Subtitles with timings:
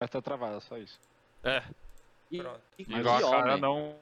[0.00, 0.98] Mas tá travada, só isso.
[1.42, 1.62] É,
[2.30, 2.60] E, Pronto.
[2.78, 3.60] e, igual e a cara homem.
[3.60, 3.96] não.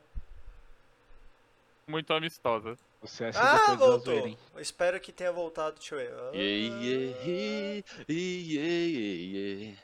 [1.88, 2.76] Muito amistosa.
[3.00, 4.12] Você é Ah, voltou.
[4.54, 5.76] Eu espero que tenha voltado.
[5.78, 6.12] Deixa eu ver.
[6.12, 9.76] Ah, Yeah, yeah, yeah, yeah,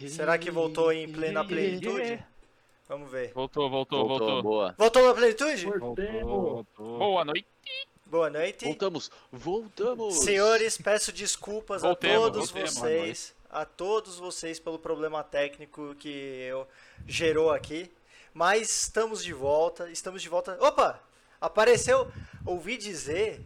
[0.00, 0.08] yeah.
[0.08, 2.24] Será que voltou em plena plenitude?
[2.88, 3.32] Vamos ver.
[3.34, 4.42] Voltou, voltou, Voltou, voltou.
[4.42, 4.74] boa.
[4.78, 5.66] Voltou na plenitude?
[5.66, 6.98] Voltou, voltou.
[6.98, 7.46] Boa noite.
[8.06, 8.64] Boa noite.
[8.64, 10.14] Voltamos, voltamos.
[10.20, 16.08] Senhores, peço desculpas Voltemos, a todos voltemos, vocês, a todos vocês pelo problema técnico que
[16.08, 16.66] eu
[17.06, 17.90] gerou aqui.
[18.32, 20.58] Mas estamos de volta, estamos de volta.
[20.60, 21.00] Opa!
[21.40, 22.10] Apareceu,
[22.44, 23.40] ouvi dizer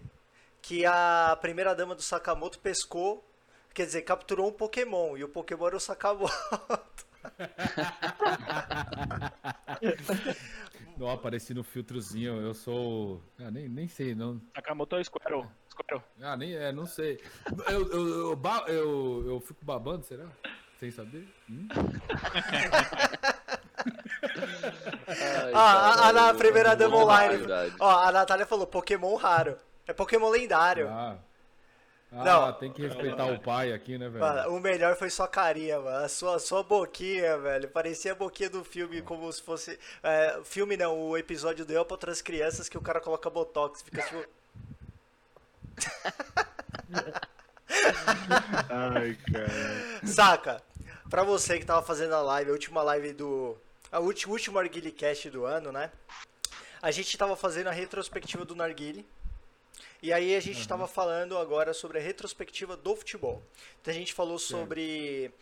[0.62, 3.22] que a primeira dama do Sakamoto pescou,
[3.74, 6.32] quer dizer, capturou um Pokémon e o Pokémon era o Sakamoto.
[10.98, 13.22] Não, apareci no filtrozinho, eu sou.
[13.38, 14.40] Ah, nem, nem sei, não.
[14.54, 15.46] Sakamoto é Squirrel.
[15.70, 16.02] Squirrel.
[16.20, 17.20] Ah, nem, é, não sei.
[17.68, 20.26] Eu, eu, eu, ba- eu, eu fico babando, será?
[20.80, 21.26] Sem saber?
[21.48, 21.68] Hum?
[25.06, 25.58] Ai, Ah,
[26.04, 27.44] a- a- na primeira dama online.
[27.78, 29.56] Ó, a Natália falou Pokémon raro.
[29.86, 30.88] É Pokémon lendário.
[30.88, 31.16] Ah.
[32.10, 32.52] Ah, Não.
[32.54, 34.20] tem que respeitar o pai aqui, né, velho?
[34.20, 36.04] Mano, o melhor foi sua carinha, mano.
[36.04, 37.68] A sua, sua boquinha, velho.
[37.68, 39.78] Parecia a boquinha do filme, como se fosse.
[40.02, 43.82] É, filme não, o episódio do Eu para outras crianças que o cara coloca botox.
[43.82, 44.24] Fica tipo.
[48.70, 50.06] Ai, cara.
[50.06, 50.62] Saca?
[51.10, 53.56] Pra você que tava fazendo a live, a última live do.
[53.92, 55.90] A última, último Narguile Cast do ano, né?
[56.80, 59.06] A gente tava fazendo a retrospectiva do Narguile.
[60.00, 63.42] E aí a gente tava falando agora sobre a retrospectiva do futebol.
[63.80, 65.32] Então a gente falou sobre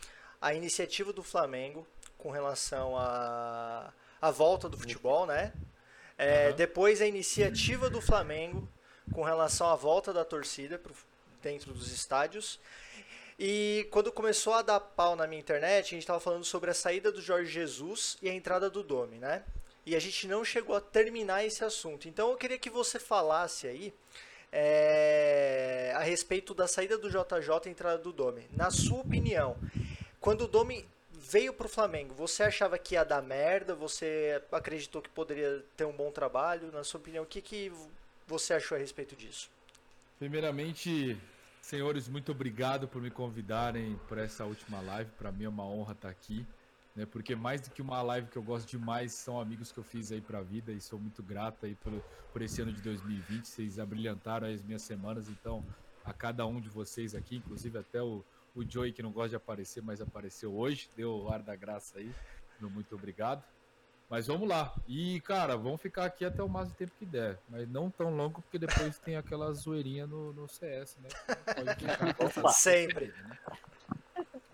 [0.41, 5.53] a iniciativa do Flamengo com relação à a, volta do futebol, né?
[6.17, 8.67] É, Depois a iniciativa do Flamengo
[9.12, 10.95] com relação à volta da torcida pro,
[11.43, 12.59] dentro dos estádios.
[13.39, 16.75] E quando começou a dar pau na minha internet, a gente estava falando sobre a
[16.75, 19.45] saída do Jorge Jesus e a entrada do Domi, né?
[19.84, 22.09] E a gente não chegou a terminar esse assunto.
[22.09, 23.93] Então eu queria que você falasse aí
[24.52, 28.47] é, a respeito da saída do JJ e entrada do Domi.
[28.53, 29.56] Na sua opinião,
[30.21, 33.75] quando o Domi veio pro Flamengo, você achava que ia dar merda?
[33.75, 36.71] Você acreditou que poderia ter um bom trabalho?
[36.72, 37.72] Na sua opinião, o que, que
[38.26, 39.50] você achou a respeito disso?
[40.19, 41.16] Primeiramente,
[41.60, 45.10] senhores, muito obrigado por me convidarem para essa última live.
[45.19, 46.47] Para mim é uma honra estar aqui,
[46.97, 47.07] né?
[47.07, 50.11] Porque mais do que uma live que eu gosto demais, são amigos que eu fiz
[50.11, 51.93] aí para a vida e sou muito grato aí por,
[52.33, 53.45] por esse ano de 2020.
[53.47, 55.65] Vocês abrilhantaram as minhas semanas, então
[56.05, 58.25] a cada um de vocês aqui, inclusive até o,
[58.55, 61.99] o Joey que não gosta de aparecer, mas apareceu hoje, deu o ar da graça
[61.99, 62.11] aí.
[62.59, 63.45] Meu muito obrigado.
[64.09, 64.73] Mas vamos lá.
[64.87, 67.41] E, cara, vamos ficar aqui até o máximo tempo que der.
[67.49, 71.09] Mas não tão longo, porque depois tem aquela zoeirinha no, no CS, né?
[71.57, 73.13] Pode ficar- Sempre.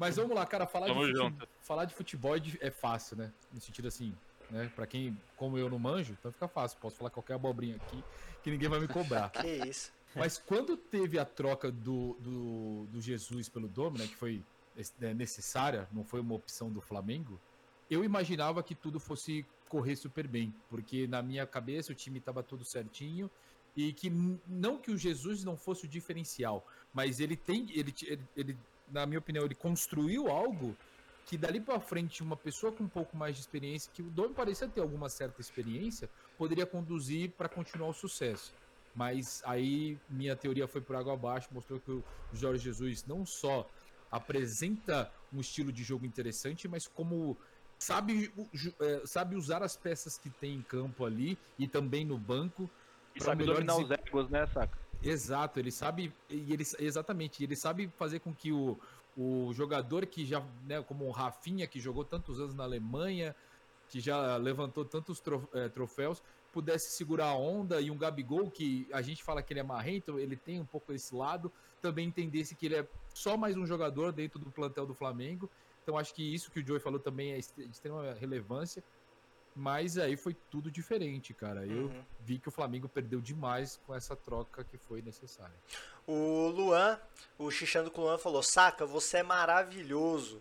[0.03, 1.49] Mas vamos lá, cara, falar, de, Tamo fute- junto.
[1.61, 3.33] falar de futebol é é fácil, né?
[3.53, 4.15] No sentido assim,
[4.51, 4.71] né?
[4.75, 6.79] Pra quem, como eu, não manjo, então fica fácil.
[6.81, 8.03] Posso falar qualquer abobrinha aqui
[8.43, 9.31] que ninguém vai me cobrar.
[9.41, 9.93] Que isso.
[10.15, 14.43] Mas quando teve a troca do, do, do Jesus pelo Dome, né, que foi
[14.99, 17.41] né, necessária, não foi uma opção do Flamengo,
[17.91, 22.43] eu imaginava que tudo fosse correr super bem, porque na minha cabeça o time estava
[22.43, 23.31] tudo certinho
[23.75, 24.11] e que
[24.47, 28.59] não que o Jesus não fosse o diferencial, mas ele tem, ele, ele, ele
[28.93, 30.77] na minha opinião, ele construiu algo
[31.25, 34.35] que dali para frente uma pessoa com um pouco mais de experiência, que o Dome
[34.35, 38.53] parecia ter alguma certa experiência, poderia conduzir para continuar o sucesso.
[38.95, 42.05] Mas aí minha teoria foi por água abaixo, mostrou que o
[42.35, 43.69] Jorge Jesus não só
[44.11, 47.37] apresenta um estilo de jogo interessante, mas como
[47.79, 48.31] sabe,
[48.81, 52.69] é, sabe usar as peças que tem em campo ali e também no banco.
[53.15, 54.79] E sabe melhor dominar os egos, né, saca?
[55.05, 58.79] Exato, ele sabe, e ele, exatamente, ele sabe fazer com que o,
[59.17, 63.35] o jogador que já, né, como o Rafinha, que jogou tantos anos na Alemanha,
[63.89, 65.23] que já levantou tantos
[65.55, 69.61] eh, troféus, pudesse segurar a onda e um Gabigol, que a gente fala que ele
[69.61, 73.57] é marrento, ele tem um pouco esse lado, também entendesse que ele é só mais
[73.57, 75.51] um jogador dentro do plantel do Flamengo.
[75.83, 78.85] Então acho que isso que o Joey falou também é de extrema relevância.
[79.55, 81.67] Mas aí foi tudo diferente, cara.
[81.67, 82.05] Eu Uhum.
[82.21, 85.55] vi que o Flamengo perdeu demais com essa troca que foi necessária.
[86.07, 86.99] O Luan,
[87.39, 90.41] o Xixando com o Luan falou: Saca, você é maravilhoso.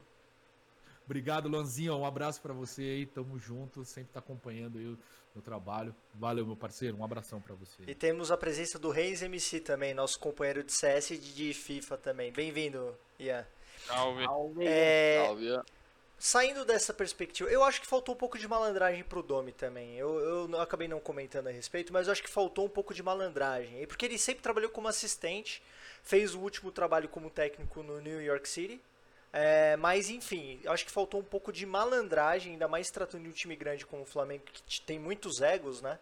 [1.06, 1.96] Obrigado, Lanzinho.
[1.98, 3.06] Um abraço pra você aí.
[3.06, 3.84] Tamo junto.
[3.84, 4.98] Sempre tá acompanhando aí o
[5.36, 5.94] meu trabalho.
[6.14, 6.96] Valeu, meu parceiro.
[6.96, 7.84] Um abração pra você.
[7.86, 11.98] E temos a presença do Reis MC também, nosso companheiro de CS e de FIFA
[11.98, 12.32] também.
[12.32, 13.46] Bem-vindo, Ian.
[13.86, 14.24] Salve.
[14.62, 15.48] É, Salve.
[16.22, 19.98] Saindo dessa perspectiva, eu acho que faltou um pouco de malandragem pro Domi também.
[19.98, 23.02] Eu, eu acabei não comentando a respeito, mas eu acho que faltou um pouco de
[23.02, 23.86] malandragem.
[23.88, 25.62] Porque ele sempre trabalhou como assistente,
[26.04, 28.80] fez o último trabalho como técnico no New York City,
[29.34, 33.30] É, mas enfim, eu acho que faltou um pouco de malandragem, ainda mais tratando de
[33.30, 35.98] um time grande como o Flamengo, que tem muitos egos, né?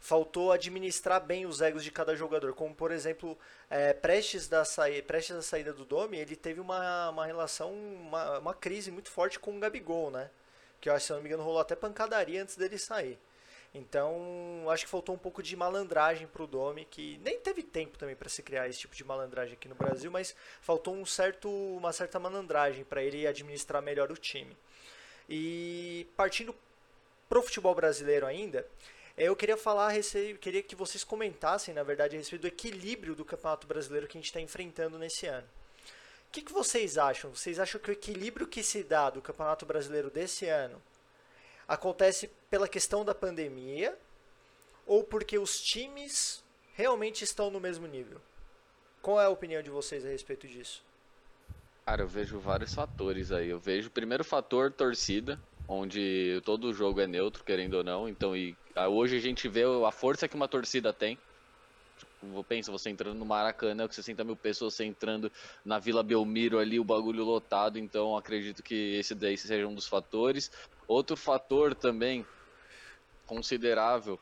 [0.00, 2.54] Faltou administrar bem os egos de cada jogador.
[2.54, 3.38] Como, por exemplo,
[3.68, 8.38] é, prestes, da saí prestes da saída do Domi, ele teve uma, uma relação, uma,
[8.38, 10.30] uma crise muito forte com o Gabigol, né?
[10.80, 13.18] Que eu acho, se não me engano, rolou até pancadaria antes dele sair.
[13.72, 18.16] Então, acho que faltou um pouco de malandragem pro Domi, que nem teve tempo também
[18.16, 21.92] para se criar esse tipo de malandragem aqui no Brasil, mas faltou um certo, uma
[21.92, 24.56] certa malandragem para ele administrar melhor o time.
[25.28, 26.54] E partindo
[27.28, 28.66] pro futebol brasileiro ainda,
[29.16, 29.92] eu queria falar,
[30.40, 34.20] queria que vocês comentassem, na verdade, a respeito do equilíbrio do Campeonato Brasileiro que a
[34.20, 35.46] gente está enfrentando nesse ano.
[36.28, 37.34] O que, que vocês acham?
[37.34, 40.80] Vocês acham que o equilíbrio que se dá do Campeonato Brasileiro desse ano
[41.66, 43.96] acontece pela questão da pandemia
[44.86, 46.42] ou porque os times
[46.74, 48.20] realmente estão no mesmo nível?
[49.02, 50.84] Qual é a opinião de vocês a respeito disso?
[51.84, 53.48] Cara, eu vejo vários fatores aí.
[53.48, 58.08] Eu vejo o primeiro fator, torcida, onde todo jogo é neutro, querendo ou não.
[58.08, 58.56] Então, e,
[58.88, 61.18] hoje a gente vê a força que uma torcida tem.
[61.98, 65.30] Tipo, pensa, você entrando no Maracanã, com 60 mil pessoas, você entrando
[65.64, 67.78] na Vila Belmiro ali, o bagulho lotado.
[67.78, 70.50] Então, acredito que esse daí seja um dos fatores.
[70.86, 72.24] Outro fator também
[73.26, 74.18] considerável.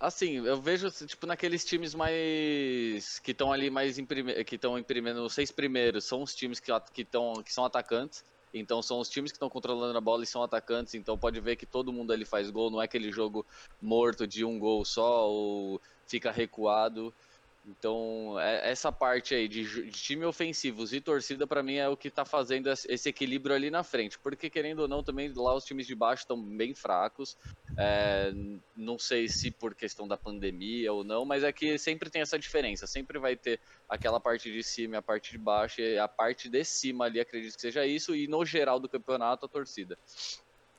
[0.00, 4.82] Assim, eu vejo tipo naqueles times mais que estão ali mais em que estão em
[4.82, 8.24] primeiro, os seis primeiros são os times que que estão que são atacantes.
[8.52, 11.56] Então são os times que estão controlando a bola e são atacantes, então pode ver
[11.56, 13.46] que todo mundo ali faz gol, não é aquele jogo
[13.80, 17.14] morto de um gol só ou fica recuado.
[17.64, 22.10] Então, é- essa parte aí de, time ofensivos e torcida, pra mim, é o que
[22.10, 24.18] tá fazendo es- esse equilíbrio ali na frente.
[24.18, 27.36] Porque, querendo ou não, também lá os times de baixo estão bem fracos.
[27.78, 28.32] É,
[28.76, 32.38] não sei se por questão da pandemia ou não, mas é que sempre tem essa
[32.38, 32.86] diferença.
[32.86, 35.80] Sempre vai ter aquela parte de cima e a parte de baixo.
[35.80, 38.14] E a parte de cima ali, acredito que seja isso.
[38.14, 39.96] E no geral do campeonato, a torcida.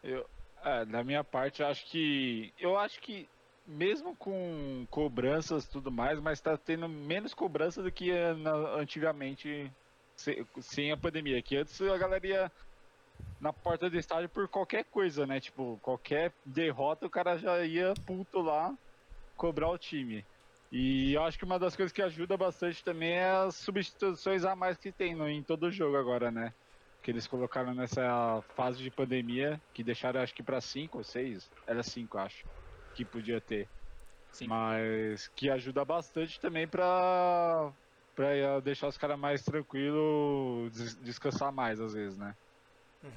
[0.04, 0.28] Eu,
[0.64, 2.54] é, da minha parte, eu acho que.
[2.60, 3.28] Eu acho que
[3.66, 8.32] mesmo com cobranças e tudo mais, mas tá tendo menos cobrança do que eh,
[8.78, 9.76] antigamente
[10.18, 11.42] se- sem a pandemia.
[11.44, 12.54] Que antes a galera ia
[13.40, 15.40] na porta do estádio por qualquer coisa, né?
[15.40, 18.78] Tipo, qualquer derrota o cara já ia puto lá
[19.36, 20.28] cobrar o time.
[20.72, 24.56] E eu acho que uma das coisas que ajuda bastante também é as substituições a
[24.56, 26.54] mais que tem no, em todo jogo agora, né?
[27.02, 31.52] Que eles colocaram nessa fase de pandemia, que deixaram acho que pra 5 ou 6,
[31.68, 32.48] era 5 acho,
[32.94, 33.68] que podia ter.
[34.32, 34.48] Sim.
[34.48, 37.72] Mas que ajuda bastante também pra,
[38.16, 42.36] pra deixar os caras mais tranquilos, des- descansar mais às vezes, né?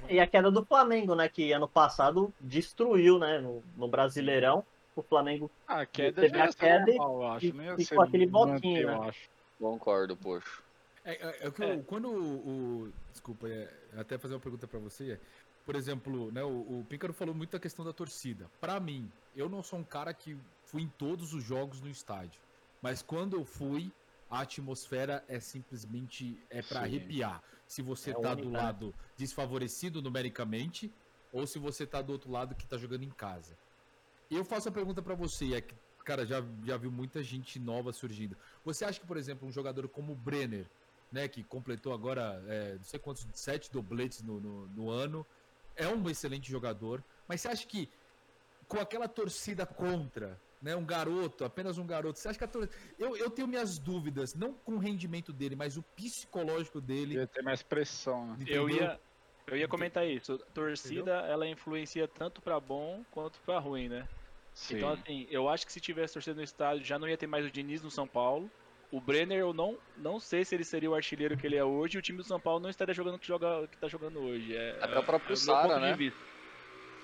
[0.09, 1.29] E a queda do Flamengo, né?
[1.29, 3.39] Que ano passado destruiu, né?
[3.39, 4.63] No, no Brasileirão.
[4.95, 7.45] O Flamengo A queda Teve já a queda e- normal, eu acho.
[7.79, 9.09] e ficou aquele manter, bloquinho, eu né?
[9.09, 9.29] acho.
[9.59, 10.61] Concordo, poxa.
[11.05, 15.19] É, é, é eu- quando o, o- Desculpa, é, até fazer uma pergunta pra você.
[15.67, 18.49] Por exemplo, né, o, o Pícaro falou muito da questão da torcida.
[18.61, 22.39] Pra mim, eu não sou um cara que fui em todos os jogos no estádio.
[22.81, 23.91] Mas quando eu fui,
[24.29, 27.43] a atmosfera é simplesmente é para arrepiar.
[27.67, 28.59] Se você É tá única, do né?
[28.59, 30.89] lado desfavorecido numericamente
[31.33, 33.57] ou se você tá do outro lado que tá jogando em casa.
[34.31, 35.75] Eu faço a pergunta pra você, é que,
[36.05, 38.37] cara, já, já viu muita gente nova surgindo.
[38.63, 40.65] Você acha que, por exemplo, um jogador como o Brenner,
[41.11, 45.25] né, que completou agora é, não sei quantos, sete dobletes no, no, no ano,
[45.77, 47.89] é um excelente jogador, mas você acha que
[48.67, 52.75] com aquela torcida contra, né, um garoto, apenas um garoto, você acha que a torcida...
[52.99, 57.15] Eu, eu tenho minhas dúvidas, não com o rendimento dele, mas o psicológico dele.
[57.15, 58.37] Ia ter mais pressão, né?
[58.47, 58.69] Eu entendeu?
[58.69, 58.99] ia,
[59.47, 60.33] eu ia comentar isso.
[60.33, 64.07] A torcida, ela influencia tanto pra bom quanto pra ruim, né?
[64.53, 64.77] Sim.
[64.77, 67.45] Então, assim, eu acho que se tivesse torcida no estádio, já não ia ter mais
[67.45, 68.49] o Diniz no São Paulo.
[68.91, 71.97] O Brenner, eu não, não sei se ele seria o artilheiro que ele é hoje.
[71.97, 74.19] E o time do São Paulo não estaria jogando o que, joga, que tá jogando
[74.19, 74.55] hoje.
[74.55, 75.97] É, Até o próprio é Sara, né?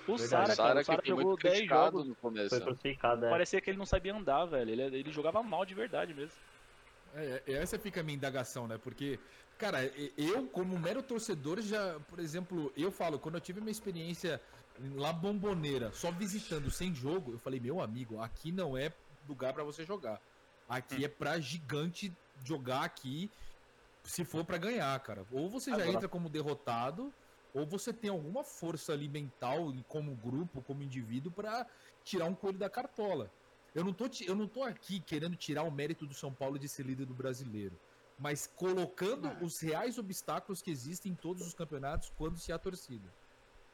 [0.08, 0.18] O.
[0.18, 2.08] Sara, cara, o que Sara jogou muito 10 criticado jogos.
[2.08, 2.48] no começo.
[2.48, 3.26] foi crucificado.
[3.26, 3.30] É.
[3.30, 4.70] Parecia que ele não sabia andar, velho.
[4.70, 6.36] Ele, ele jogava mal de verdade mesmo.
[7.14, 8.78] É, é, essa fica a minha indagação, né?
[8.82, 9.18] Porque,
[9.58, 9.84] cara,
[10.16, 14.40] eu, como mero torcedor, já, por exemplo, eu falo, quando eu tive minha experiência
[14.96, 18.92] lá bomboneira, só visitando sem jogo, eu falei, meu amigo, aqui não é
[19.28, 20.20] lugar pra você jogar.
[20.68, 22.12] Aqui é pra gigante
[22.44, 23.30] jogar aqui
[24.02, 25.26] se for pra ganhar, cara.
[25.30, 27.12] Ou você já Agora- entra como derrotado,
[27.52, 31.66] ou você tem alguma força ali mental, como grupo, como indivíduo, pra
[32.02, 33.30] tirar um coelho da cartola.
[33.74, 36.68] Eu não, tô, eu não tô aqui querendo tirar o mérito do São Paulo de
[36.68, 37.78] ser líder do brasileiro,
[38.18, 43.08] mas colocando os reais obstáculos que existem em todos os campeonatos quando se há torcida.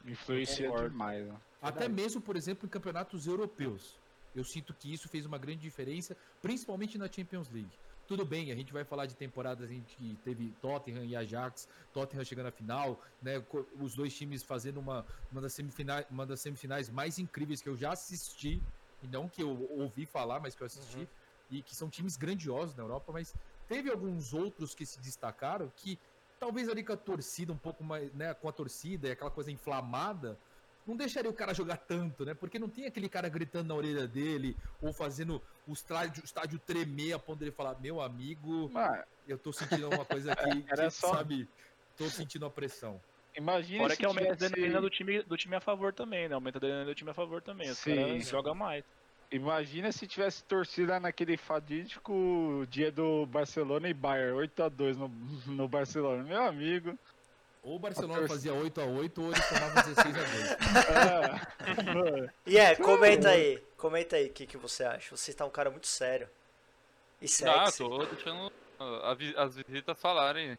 [0.05, 1.37] Influencia demais, né?
[1.61, 3.99] Até mesmo, por exemplo, em campeonatos europeus.
[4.35, 7.71] Eu sinto que isso fez uma grande diferença, principalmente na Champions League.
[8.07, 12.25] tudo bem, a gente vai falar de temporadas em que teve Tottenham e Ajax, Tottenham
[12.25, 13.43] chegando à final, né?
[13.81, 17.77] Os dois times fazendo uma, uma, das semifinais, uma das semifinais mais incríveis que eu
[17.77, 18.61] já assisti,
[19.03, 21.09] e não que eu ouvi falar, mas que eu assisti,
[21.51, 23.35] e que são times grandiosos na Europa, mas
[23.69, 25.99] teve alguns outros que se destacaram que
[26.41, 29.53] talvez ali com a torcida um pouco mais, né, com a torcida e aquela coisa
[29.53, 30.39] inflamada,
[30.87, 32.35] não deixaria o cara jogar tanto, né?
[32.35, 36.59] Porque não tem aquele cara gritando na orelha dele ou fazendo o estádio, o estádio
[36.59, 40.85] tremer a ponto dele falar: Meu amigo, Mano, eu tô sentindo alguma coisa aqui, Era
[40.87, 41.49] que, só- sabe?
[41.97, 43.01] Tô sentindo a pressão.
[43.37, 46.29] imagina Fora se que aumenta a tivesse- adrenalina do time, do time a favor também,
[46.29, 46.35] né?
[46.35, 47.71] Aumenta a adrenalina do time a favor também.
[47.71, 47.95] Os Sim.
[47.97, 48.85] caras jogam mais.
[49.31, 55.09] Imagina se tivesse torcida naquele fadídico dia do Barcelona e Bayern, 8x2 no,
[55.55, 56.23] no Barcelona.
[56.25, 56.99] Meu amigo.
[57.63, 60.57] Ou o Barcelona fazia 8x8 ou eles tomavam 16x2.
[60.97, 63.63] Ah, mano, E é, comenta aí.
[63.77, 65.15] Comenta aí o que, que você acha.
[65.15, 66.27] Você tá um cara muito sério.
[67.21, 67.29] E Ah,
[67.67, 67.79] sexy.
[67.79, 70.57] tô deixando ah, a vi- as visitas falarem.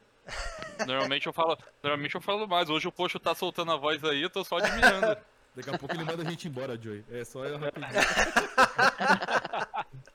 [0.86, 2.70] Normalmente eu falo, normalmente eu falo mais.
[2.70, 5.17] Hoje o Pocho tá soltando a voz aí, eu tô só admirando.
[5.55, 7.03] Daqui a pouco ele manda a gente embora, Joey.
[7.12, 7.91] É só eu rapidinho.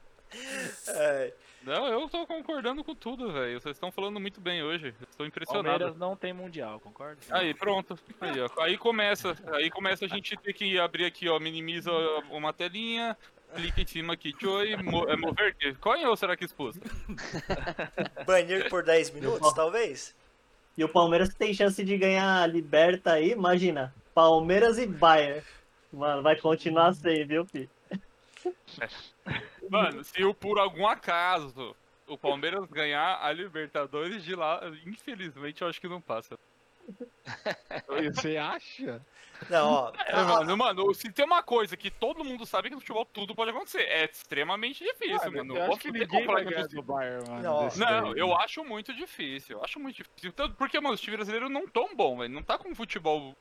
[0.89, 1.33] É,
[1.67, 3.61] Não, eu tô concordando com tudo, velho.
[3.61, 4.95] Vocês estão falando muito bem hoje.
[5.01, 5.67] Eu Estou impressionado.
[5.67, 7.19] Palmeiras não tem mundial, concorda?
[7.29, 7.99] Aí, pronto.
[8.21, 8.63] Aí, ó.
[8.63, 9.37] Aí começa.
[9.53, 11.41] Aí começa a gente ter que abrir aqui, ó.
[11.41, 11.91] Minimiza
[12.31, 13.17] uma telinha.
[13.53, 14.77] Clica em cima aqui, Joey.
[14.77, 15.57] Mo é mover?
[15.81, 16.81] Qual é ou será que expulsa?
[18.25, 20.15] banir por 10 minutos, talvez?
[20.79, 23.93] E o Palmeiras tem chance de ganhar a Liberta aí, imagina.
[24.15, 25.43] Palmeiras e Bayern.
[25.93, 27.71] Mano, vai continuar sem, viu, filho?
[29.71, 31.75] Mano, se o por algum acaso
[32.07, 36.39] o Palmeiras ganhar a Libertadores de lá, infelizmente eu acho que não passa.
[38.15, 39.05] você acha?
[39.51, 39.93] Não, ó.
[40.07, 43.35] É, mano, mano, se tem uma coisa que todo mundo sabe que no futebol tudo
[43.35, 45.57] pode acontecer, é extremamente difícil, mano.
[45.57, 47.43] eu acho que ninguém vai ganhar do Bayern, mano.
[47.43, 48.21] Não, Não, daí.
[48.21, 49.59] eu acho muito difícil.
[49.59, 50.33] Eu acho muito difícil.
[50.57, 52.33] Porque, mano, os times brasileiros não tão bom, velho.
[52.33, 53.37] Não tá com futebol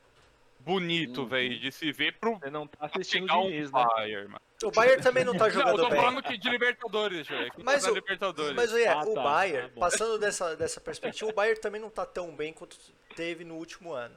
[0.66, 1.28] bonito, Uhum.
[1.28, 3.86] velho, de se ver pro Você não tá assistindo o um Diniz, né?
[3.96, 4.40] Bayern, mano.
[4.64, 6.00] O Bayern também não tá Não, eu jogando tô bem.
[6.00, 7.28] falando que de Libertadores.
[7.28, 8.56] Quem Mas tá o- Libertadores.
[8.56, 11.88] Mas olha, Ah, o tá, Bayern, tá passando dessa, dessa perspectiva, o Bayern também não
[11.90, 12.76] tá tão bem quanto
[13.14, 14.16] teve no último ano.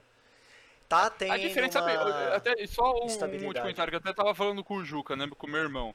[0.87, 1.91] Tá tendo A diferença uma...
[1.91, 5.15] é, até só um, um último comentário que eu até tava falando com o Juca,
[5.15, 5.93] né, com o meu irmão.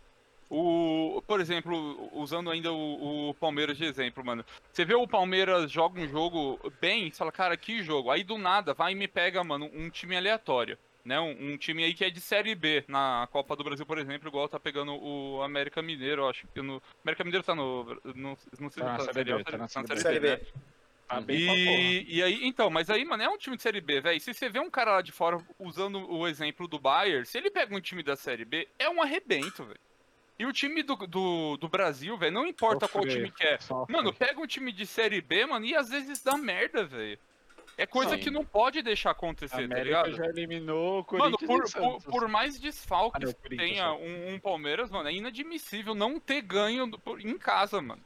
[0.50, 4.44] O, por exemplo, usando ainda o, o Palmeiras de exemplo, mano.
[4.72, 8.10] Você vê o Palmeiras joga um jogo bem, você fala, cara, que jogo.
[8.10, 10.78] Aí do nada vai e me pega, mano, um time aleatório.
[11.04, 13.98] Né, um, um time aí que é de Série B na Copa do Brasil, por
[13.98, 16.82] exemplo, igual tá pegando o América Mineiro, eu acho que no.
[17.04, 17.84] América Mineiro tá no.
[18.02, 20.28] no não sei Tá na se Série B, tá na Série Série B.
[20.30, 20.40] né?
[21.06, 21.22] Tá.
[21.28, 24.18] E, e aí, então, mas aí, mano, é um time de Série B, velho.
[24.18, 27.50] Se você vê um cara lá de fora usando o exemplo do Bayern, se ele
[27.50, 29.80] pega um time da Série B, é um arrebento, velho.
[30.38, 33.58] E o time do, do, do Brasil, velho, não importa qual time que é.
[33.58, 33.94] sofre.
[33.94, 37.18] Mano, pega um time de Série B, mano, e às vezes dá merda, velho.
[37.76, 38.18] É coisa Sim.
[38.22, 40.12] que não pode deixar A acontecer, tá América ligado?
[40.14, 42.04] já eliminou o Mano, Corinthians por, e por, Santos.
[42.04, 46.40] por mais Ah, desfalques não, que tenha um, um Palmeiras, mano, é inadmissível não ter
[46.42, 48.00] ganho por- em casa, mano.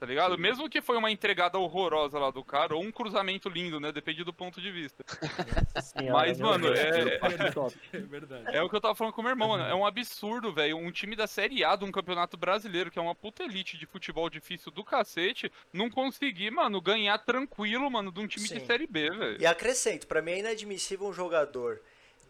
[0.00, 0.38] Tá ligado?
[0.38, 3.92] Mesmo que foi uma entregada horrorosa lá do cara, ou um cruzamento lindo, né?
[3.92, 5.04] Depende do ponto de vista.
[5.82, 6.78] Senhora, Mas, meu mano, Deus.
[6.78, 7.20] é,
[7.92, 8.56] É verdade.
[8.56, 9.64] é o que eu tava falando com o meu irmão, mano.
[9.64, 10.78] É um absurdo, velho.
[10.78, 13.84] Um time da Série A de um campeonato brasileiro, que é uma puta elite de
[13.84, 18.64] futebol difícil do cacete, não conseguir, mano, ganhar tranquilo, mano, de um time de Sim.
[18.64, 19.38] Série B, velho.
[19.38, 21.78] E acrescento, pra mim é inadmissível um jogador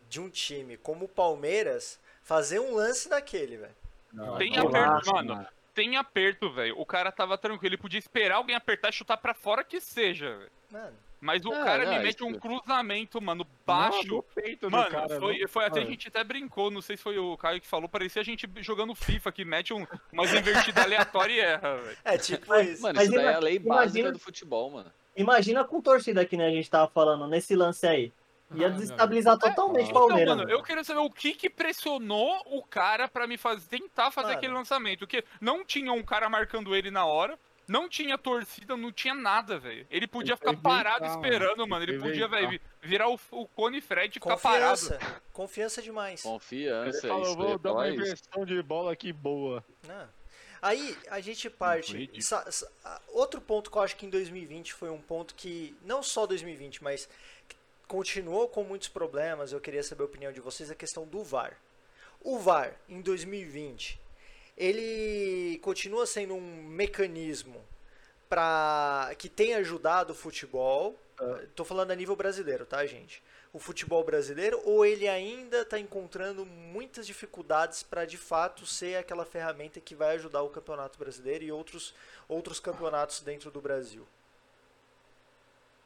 [0.09, 3.77] de um time como o Palmeiras fazer um lance daquele, velho.
[4.13, 5.47] Não, Tem dá, mano.
[5.81, 6.79] Tem aperto, velho.
[6.79, 7.71] O cara tava tranquilo.
[7.75, 10.51] Ele podia esperar alguém apertar e chutar pra fora que seja, velho.
[10.71, 14.07] Mano, Mas o Ah, cara não, me mete um cruzamento, mano, Não, baixo.
[14.09, 15.49] no peito do Mano, cara, foi, não.
[15.49, 18.21] foi até a gente até brincou, não sei se foi o Caio que falou, parecia
[18.21, 21.99] a gente jogando FIFA que mete um, umas invertidas aleatórias e erra, velho.
[22.05, 22.83] é tipo Mas- isso.
[22.83, 24.93] Mano, Mas isso daí é a lei imagina- básica do futebol, mano.
[25.17, 28.13] Imagina com torcida que né, a gente tava falando nesse lance aí.
[28.55, 29.91] Ia Ah, desestabilizar totalmente o.
[29.91, 30.37] Então, Palmeiras.
[30.37, 34.29] mano, eu queria saber o que que pressionou o cara pra me fazer, tentar fazer
[34.29, 34.39] Mano.
[34.39, 37.39] aquele lançamento, porque não tinha um cara marcando ele na hora,
[37.69, 39.87] não tinha torcida, não tinha nada, velho.
[39.89, 41.69] Ele podia Ele ficar parado inventar, esperando, mano.
[41.69, 41.85] mano.
[41.85, 44.81] Ele Ele podia, velho, virar o, o Cone Fred e ficar parado.
[44.81, 45.23] Confiança.
[45.33, 46.25] Confiança demais.
[46.25, 49.65] Ele Confiança, falou, isso vou é dar uma inversão de bola aqui boa.
[50.63, 52.11] Aí a gente parte.
[52.21, 52.69] sa- sa-
[53.09, 56.83] outro ponto que eu acho que em 2020 foi um ponto que, não só 2020,
[56.85, 57.09] mas
[57.91, 59.53] continuou com muitos problemas.
[59.53, 61.57] Eu queria saber a opinião de vocês, a questão do VAR.
[62.23, 64.01] O VAR em 2020,
[64.57, 67.61] ele continua sendo um mecanismo
[68.29, 70.97] para que tem ajudado o futebol.
[71.43, 73.21] Estou falando a nível brasileiro, tá, gente?
[73.53, 79.25] o futebol brasileiro ou ele ainda está encontrando muitas dificuldades para de fato ser aquela
[79.25, 81.93] ferramenta que vai ajudar o Campeonato Brasileiro e outros,
[82.29, 84.07] outros campeonatos dentro do Brasil?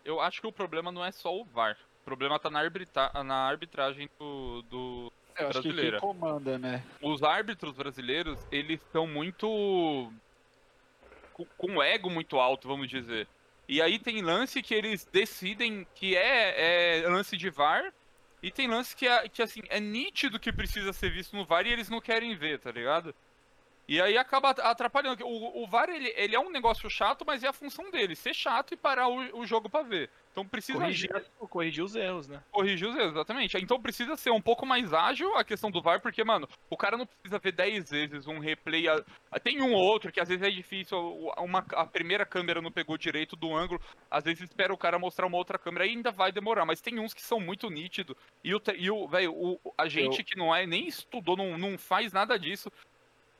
[0.04, 1.78] Eu acho que o problema não é só o VAR.
[2.04, 6.00] O problema tá na, arbitra na arbitragem do, do Eu acho que brasileira.
[6.00, 6.84] comanda, né?
[7.00, 10.12] Os árbitros brasileiros, eles estão muito.
[11.32, 13.26] com, com ego muito alto, vamos dizer.
[13.66, 17.90] E aí tem lance que eles decidem que é, é lance de VAR.
[18.42, 21.66] E tem lance que, é, que assim, é nítido que precisa ser visto no VAR
[21.66, 23.14] e eles não querem ver, tá ligado?
[23.87, 25.26] E aí acaba atrapalhando.
[25.26, 28.35] O, o VAR, ele, ele é um negócio chato, mas é a função dele, ser
[28.35, 30.09] chato e parar o, o jogo pra ver.
[30.33, 32.43] Então precisa Corrigir, corrigir os erros, né?
[32.50, 33.57] corrigir os erros, exatamente.
[33.59, 36.97] Então precisa ser um pouco mais ágil a questão do VAR, porque, mano, o cara
[36.97, 38.88] não precisa ver 10 vezes um replay.
[38.88, 39.05] a-
[39.43, 40.99] Tem um ou outro que às vezes é difícil,
[41.38, 45.26] uma, a primeira câmera não pegou direito do ângulo, às vezes espera o cara mostrar
[45.26, 48.17] uma outra câmera, aí ainda vai demorar, mas tem uns que são muito nítidos.
[48.43, 51.79] E o, e o velho, o- a gente que não é, nem estudou, não, não
[51.79, 52.73] faz nada disso.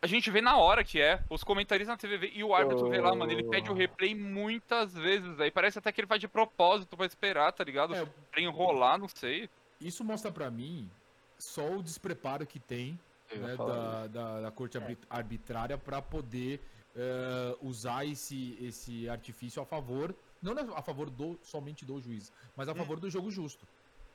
[0.05, 3.01] A gente vê na hora que é, os comentaristas na TV e o árbitro vê
[3.01, 6.29] lá, mano, ele pede o replay muitas vezes, aí parece até que ele faz de
[6.29, 7.95] propósito pra esperar, tá ligado?
[7.95, 9.49] É, Pra enrolar, não sei.
[9.81, 10.91] Isso mostra pra mim
[11.39, 13.01] só o despreparo que tem
[13.35, 16.61] né, da, da, da corte arbit- arbitrária para poder
[16.95, 22.69] eh, usar esse, esse artifício a favor, não a favor do somente do juiz, mas
[22.69, 23.67] a favor do jogo justo.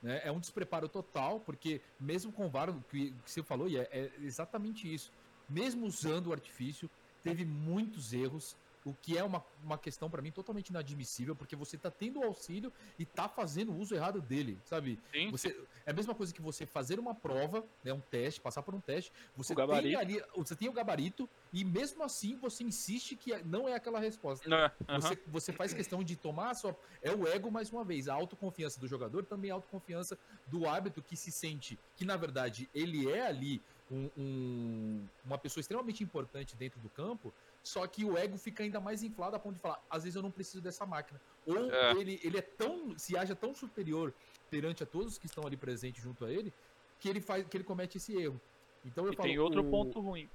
[0.03, 0.21] né?
[0.23, 4.11] É um despreparo total, porque mesmo com o VAR, que você falou, e é, é
[4.21, 5.11] exatamente isso.
[5.49, 6.89] Mesmo usando o artifício,
[7.23, 11.77] teve muitos erros, o que é uma, uma questão para mim totalmente inadmissível, porque você
[11.77, 14.99] tá tendo o auxílio e tá fazendo uso errado dele, sabe?
[15.11, 18.63] Sim, Você, é a mesma coisa que você fazer uma prova, né, um teste, passar
[18.63, 22.63] por um teste, você O tem ali, você tem o gabarito e mesmo assim você
[22.63, 24.47] insiste que não é aquela resposta.
[24.53, 24.95] É.
[24.99, 26.77] Você, você faz questão de tomar a sua.
[27.01, 28.07] É o ego, mais uma vez.
[28.07, 32.69] A autoconfiança do jogador também a autoconfiança do árbitro que se sente que, na verdade,
[32.73, 33.61] ele é ali
[33.91, 38.79] um- um- uma pessoa extremamente importante dentro do campo, só que o ego fica ainda
[38.79, 41.19] mais inflado a ponto de falar: às vezes eu não preciso dessa máquina.
[41.45, 41.91] Ou É.
[41.93, 42.97] ele, ele é tão.
[42.97, 44.13] se acha tão superior
[44.49, 46.53] perante a todos que estão ali presentes junto a ele,
[46.99, 48.39] que ele, faz, que ele comete esse erro.
[48.85, 49.27] Então eu E falo.
[49.29, 50.29] tem outro o- ponto ruim.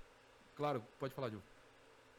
[0.57, 1.45] Claro, pode falar, Diogo.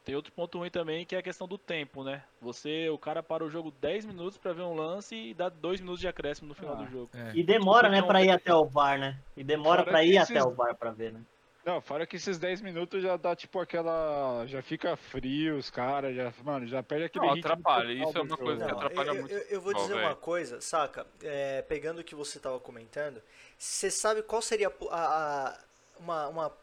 [0.06, 2.22] Tem outro ponto ruim também, que é a questão do tempo, né?
[2.39, 5.82] Você, o cara para o jogo 10 minutos pra ver um lance e dá 2
[5.82, 6.84] minutos de acréscimo no final Ah.
[6.84, 7.10] do jogo.
[7.12, 7.32] É.
[7.34, 9.18] E demora, né, pra ir até o VAR, né?
[9.36, 11.22] E demora que ir esses- até o VAR pra ver, né?
[11.65, 14.46] Não, fora que esses 10 minutos já dá tipo aquela.
[14.46, 16.32] Já fica frio, os caras, já.
[16.44, 18.44] Mano, já perde aquele Não, ritmo atrapalha, isso é uma jogo.
[18.44, 21.08] coisa que Não, atrapalha eu, muito eu- eu vou dizer uma coisa, saca?
[21.24, 23.20] É, pegando o que você estava comentando,
[23.58, 25.60] você sabe qual seria a, a-
[26.00, 26.54] uma, uma-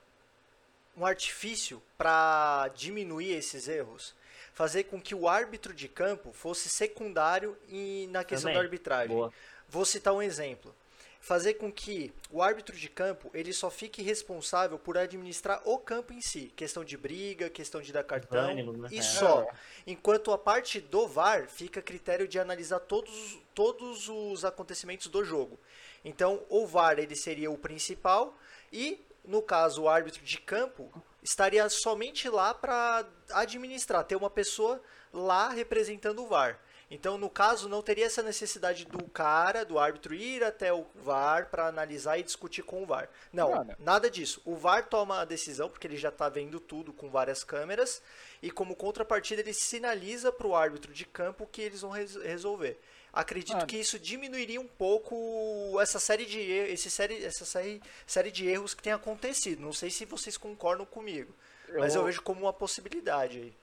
[0.96, 4.14] um artifício para diminuir esses erros?
[4.52, 8.54] Fazer com que o árbitro de campo fosse secundário e na questão Também.
[8.62, 9.16] da arbitragem.
[9.16, 9.32] Boa.
[9.68, 10.74] Vou citar um exemplo.
[11.22, 16.12] Fazer com que o árbitro de campo ele só fique responsável por administrar o campo
[16.12, 16.52] em si.
[16.56, 18.88] Questão de briga, questão de dar cartão né?
[18.90, 19.02] e É.
[19.02, 19.46] só.
[19.86, 25.24] Enquanto a parte do VAR fica a critério de analisar todos, todos os acontecimentos do
[25.24, 25.58] jogo.
[26.04, 28.36] Então, o VAR ele seria o principal
[28.72, 34.82] e, no caso, o árbitro de campo estaria somente lá para administrar, ter uma pessoa
[35.12, 36.58] lá representando o VAR.
[36.90, 41.46] Então, no caso, não teria essa necessidade do cara, do árbitro, ir até o VAR
[41.48, 43.08] para analisar e discutir com o VAR.
[43.32, 43.74] Não, Mano.
[43.78, 44.42] nada disso.
[44.44, 48.02] O VAR toma a decisão, porque ele já está vendo tudo com várias câmeras,
[48.42, 52.78] e como contrapartida, ele sinaliza para o árbitro de campo que eles vão res- resolver.
[53.12, 53.66] Acredito Mano.
[53.66, 58.72] que isso diminuiria um pouco essa série de esse série, essa série, série de erros
[58.72, 59.60] que tem acontecido.
[59.60, 61.34] Não sei se vocês concordam comigo,
[61.74, 63.54] mas eu vejo como uma possibilidade aí.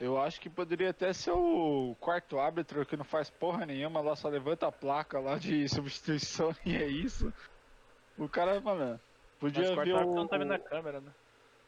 [0.00, 4.16] Eu acho que poderia até ser o quarto árbitro que não faz porra nenhuma, lá
[4.16, 7.32] só levanta a placa lá de substituição e é isso.
[8.18, 9.00] O cara, mano,
[9.40, 10.16] Mas podia o quarto ver árbitro o...
[10.16, 11.12] não tá vendo na câmera, né?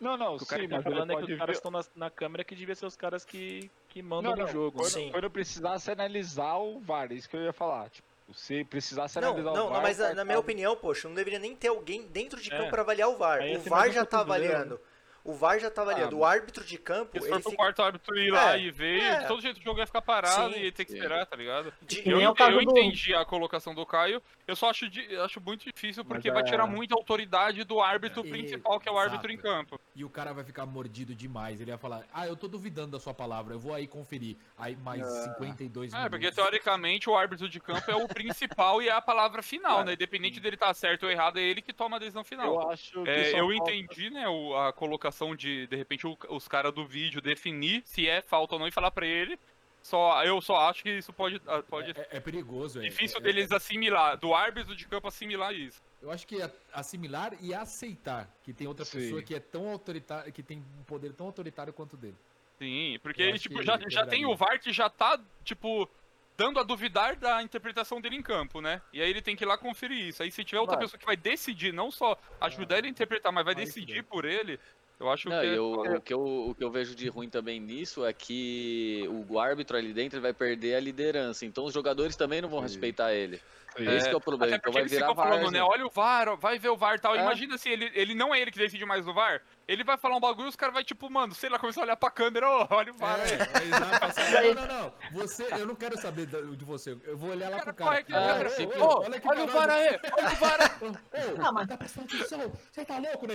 [0.00, 1.38] Não, não, O que o cara sim, tá mas ele falando é que pode os
[1.38, 4.44] caras estão na, na câmera que devia ser os caras que, que mandam Não, no
[4.46, 4.78] não, jogo.
[4.78, 5.08] Quando, Sim.
[5.12, 7.88] quando precisasse analisar o VAR, isso que eu ia falar.
[7.90, 9.74] Tipo, se precisasse Não, analisar o não, VAR...
[9.74, 12.52] não, mas na, o na minha opinião, poxa, não deveria nem ter alguém dentro de
[12.52, 12.56] É.
[12.56, 13.38] campo para avaliar o VAR.
[13.40, 14.44] Aí ia O VAR já tá cotovelo.
[14.46, 14.80] avaliando.
[15.22, 16.16] O VAr já tá avaliando.
[16.16, 17.56] Ah, o árbitro de campo, Se ele for pro fica.
[17.62, 19.20] quarto árbitro ir lá É, e ver, é.
[19.20, 20.58] de todo jeito o jogo ia ficar parado Sim.
[20.60, 21.72] e ia ter que esperar, tá ligado?
[21.80, 24.84] de- Eu, é o eu do- entendi a colocação do Caio, eu só acho,
[25.24, 28.28] acho muito difícil porque vai é- tirar muita autoridade do árbitro É.
[28.28, 29.48] principal, que é o árbitro em Exato.
[29.48, 29.80] campo.
[29.96, 31.60] E o cara vai ficar mordido demais.
[31.60, 34.36] Ele vai falar: Ah, eu tô duvidando da sua palavra, eu vou aí conferir.
[34.58, 35.22] Aí mais Ah.
[35.34, 36.10] 52 É, minutos.
[36.18, 39.84] porque teoricamente o árbitro de campo é o principal e é a palavra final, Cara,
[39.86, 39.92] né?
[39.92, 42.46] Independente dele estar certo ou errado, é ele que toma a decisão final.
[42.54, 46.18] Eu acho que É, eu falta- entendi, né, o- a colocação de, de repente, o-
[46.28, 49.38] os caras do vídeo definir se é falta ou não e falar pra ele.
[49.80, 51.40] Só, eu só acho que isso pode.
[51.46, 52.82] ah, pode É, é perigoso, é.
[52.88, 55.82] difícil é, deles assimilar, do árbitro de campo assimilar isso.
[56.04, 58.98] Eu acho que é assimilar e aceitar que tem outra Sim.
[58.98, 62.16] pessoa que é tão autoritária, que tem um poder tão autoritário quanto o dele.
[62.58, 65.88] Sim, porque ele, tipo, já, já tem o VAR que já tá, tipo,
[66.36, 68.82] dando a duvidar da interpretação dele em campo, né?
[68.92, 70.22] E aí ele tem que ir lá conferir isso.
[70.22, 70.84] Aí se tiver outra Vai.
[70.84, 74.60] pessoa que vai decidir, não só ajudar ele a interpretar, mas vai decidir por ele,
[75.00, 75.46] eu acho Não, que.
[75.46, 79.04] é- eu- o, que eu, o que eu vejo de ruim também nisso é que
[79.28, 81.46] o árbitro ali dentro ele vai perder a liderança.
[81.46, 82.66] Então os jogadores também não vão Sim.
[82.66, 83.40] respeitar ele.
[83.76, 83.88] Sim.
[83.96, 84.46] Esse que é o problema.
[84.46, 85.50] Até Então vai virar falando, várzea.
[85.50, 85.62] né?
[85.62, 87.16] Olha o VAR, vai ver o VAR e tal.
[87.16, 87.20] É.
[87.20, 89.40] Imagina se ele, ele não é ele que decide mais no VAR.
[89.66, 91.84] Ele vai falar um bagulho e os caras vão, tipo, mano, sei lá, começar a
[91.84, 93.32] olhar pra câmera, ó, olha o VAR aí.
[93.32, 93.34] É,
[94.04, 94.92] assim, não, não, não.
[95.12, 96.96] Você, eu não quero saber de você.
[97.04, 98.02] Eu vou olhar lá cara pro cara.
[98.04, 98.48] cara.
[98.78, 100.88] Ô, olha o VAR aí, olha o VAR aí.
[100.88, 102.52] Ô, Ah, mas- tá prestando atenção?
[102.70, 103.34] Você tá louco, né?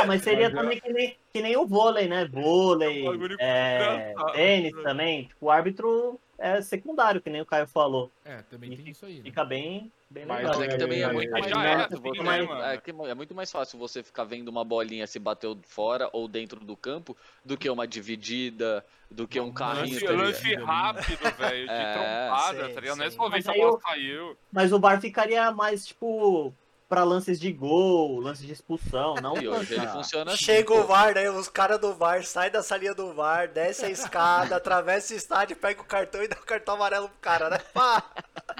[0.00, 0.62] Ah, mas seria Mas, ó.
[0.62, 2.26] também que nem, que nem o vôlei, né?
[2.26, 3.04] Vôlei,
[3.38, 5.24] É é, tênis também.
[5.24, 8.10] Tipo, o árbitro é secundário, que nem o Caio falou.
[8.24, 9.18] É, também tem isso aí.
[9.18, 9.22] Né?
[9.24, 10.58] Fica bem, bem Mas legal.
[10.58, 12.62] Mas é que também é É, muito mas mais é fácil você- né, mano?
[12.62, 16.26] é que é muito mais fácil você ficar vendo uma bolinha se bateu fora ou
[16.26, 19.94] dentro do campo do que uma dividida, do que um carrinho.
[19.94, 22.96] Lance, tá lance rápido, velho, de É, trompada, sim, tá ligado?
[22.98, 24.36] Não é só ver Mas se a bola eu- saiu.
[24.52, 26.54] Mas o VAR ficaria mais, tipo,
[26.90, 30.44] pra lances de gol, lances de expulsão, não E hoje ele funciona assim.
[30.44, 31.30] Chega o VAR, né?
[31.30, 35.56] Os caras do VAR saem da salinha do VAR, desce a escada, atravessa o estádio,
[35.56, 37.58] pega o cartão e dá o cartão amarelo pro cara, né?
[37.72, 38.02] Pá!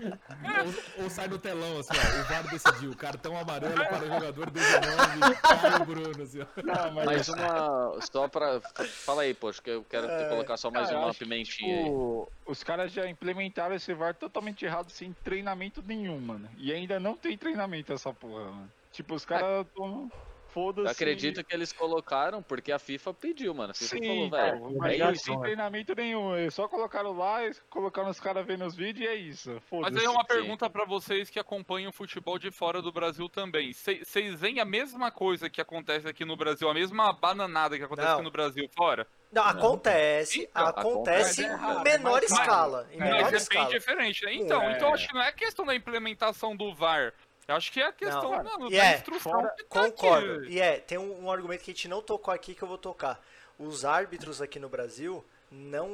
[0.04, 2.20] Ou, ou sai no telão, assim, ó.
[2.20, 2.94] O VAR decidiu.
[2.96, 5.36] Cartão amarelo para o jogador 19.
[5.42, 6.46] Caio Bruno, assim, ó.
[6.62, 8.00] Não, mas, Mais uma.
[8.12, 8.60] Só pra.
[8.60, 11.78] Fala aí, poxa, que eu quero te É, colocar só mais cara, uma que, pimentinha
[11.78, 11.84] aí.
[11.84, 16.48] tipo, Os caras já implementaram esse VAR totalmente errado, sem treinamento nenhum, mano.
[16.56, 18.70] E ainda não tem treinamento essa porra, mano.
[18.92, 20.10] Tipo, os caras tão.
[20.52, 20.90] Foda-se.
[20.90, 23.70] Acredito que eles colocaram porque a FIFA pediu, mano.
[23.70, 24.76] A FIFA Sim, falou, cara, velho.
[24.78, 25.24] mas é não isso.
[25.24, 26.36] tem treinamento nenhum.
[26.36, 29.62] Eles só colocaram lá, colocaram os caras vendo os vídeos e é isso.
[29.70, 33.28] Mas aí é uma pergunta pra vocês que acompanham o futebol de fora do Brasil
[33.28, 33.72] também.
[33.72, 38.08] Vocês veem a mesma coisa que acontece aqui no Brasil, a mesma bananada que acontece
[38.08, 38.14] Não.
[38.16, 39.06] aqui no Brasil fora?
[39.32, 42.24] Não, acontece, Então, acontece acontece, em é menor raro.
[42.24, 42.88] escala.
[42.92, 43.70] Em É, menor Mas é bem escala.
[43.70, 44.34] diferente, né?
[44.34, 44.72] Então, É.
[44.72, 47.12] então acho que não é questão da implementação do VAR.
[47.50, 48.42] Eu acho que é a questão Não.
[48.44, 50.32] mano, E da é, instrução fora- que tá Concordo.
[50.42, 50.52] aqui.
[50.52, 52.78] E é, tem um, um argumento que a gente não tocou aqui que eu vou
[52.78, 53.20] tocar.
[53.58, 55.88] Os árbitros aqui no Brasil não,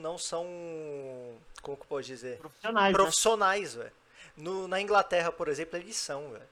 [0.00, 0.44] não são.
[1.60, 2.38] Como que eu posso dizer?
[2.38, 2.92] profissionais, né?
[2.92, 3.92] Profissionais, velho.
[4.36, 6.48] No- Na Inglaterra, por exemplo, eles são, velho.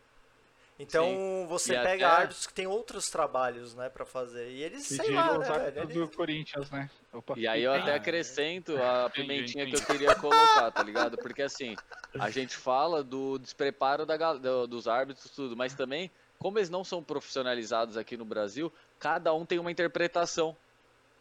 [0.82, 4.48] Então você E pega até- árbitros que tem outros trabalhos, né, pra fazer.
[4.50, 5.86] E eles, sei lá, os né, velho?
[5.88, 6.88] do Corinthians, né?
[7.12, 7.34] Opa.
[7.36, 11.18] E aí eu até acrescento a entendi, pimentinha que eu queria colocar, tá ligado?
[11.18, 11.76] Porque assim,
[12.18, 16.82] a gente fala do despreparo da, do- dos árbitros tudo, mas também, como eles não
[16.82, 20.56] são profissionalizados aqui no Brasil, cada um tem uma interpretação.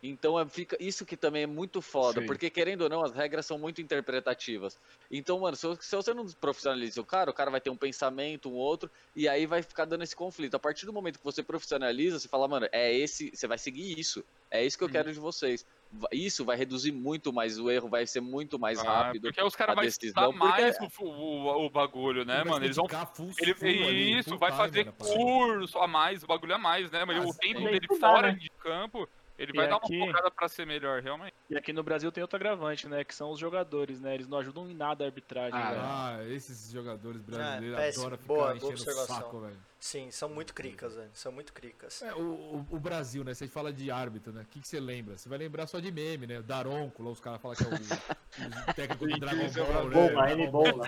[0.02, 2.26] Então é- fica isso que também é muito foda, Sim.
[2.28, 4.80] porque querendo ou não, as regras são muito interpretativas.
[5.12, 8.50] Então, mano, se, se você não profissionaliza o cara, o cara vai ter um pensamento,
[8.50, 10.56] um outro, e aí vai ficar dando esse conflito.
[10.56, 14.00] A partir do momento que você profissionaliza, você fala, mano, é esse, você vai seguir
[14.00, 14.24] isso.
[14.50, 14.94] É isso que eu Uhum.
[14.94, 15.66] quero de vocês.
[16.12, 19.24] Isso vai reduzir muito mais o erro, vai ser muito mais Ah, rápido.
[19.24, 22.64] Porque os caras vão estudar porque- mais o, o, o bagulho, né, mano?
[22.64, 25.16] Eles vão full- Ele, full isso, full vai fazer parada.
[25.18, 27.04] curso a mais, o bagulho a mais, né?
[27.06, 28.38] Mas o tempo dele fora né?
[28.40, 29.10] de campo,
[29.40, 31.34] ele E vai dar aqui- uma focada pra ser melhor, realmente.
[31.50, 33.04] E aqui no Brasil tem outro agravante, né?
[33.04, 34.14] Que são os jogadores, né?
[34.14, 35.82] Eles não ajudam em nada a arbitragem, Ah, velho.
[35.84, 39.58] Ah, esses jogadores brasileiros É, adoram ficar Boa, boa enchendo o saco, velho.
[39.82, 41.10] Sim, são muito cricas, velho.
[41.14, 42.02] São muito cricas.
[42.02, 43.34] É, o, o, o Brasil, né?
[43.34, 44.42] Você fala de árbitro, né?
[44.42, 45.18] O que, que você lembra?
[45.18, 46.42] Você vai lembrar só de meme, né?
[46.42, 49.96] Daronco, lá os caras falam que é o, o técnico do Dragon Isso, Ball, né?
[49.96, 50.88] Bomba, Dragon ele bomba.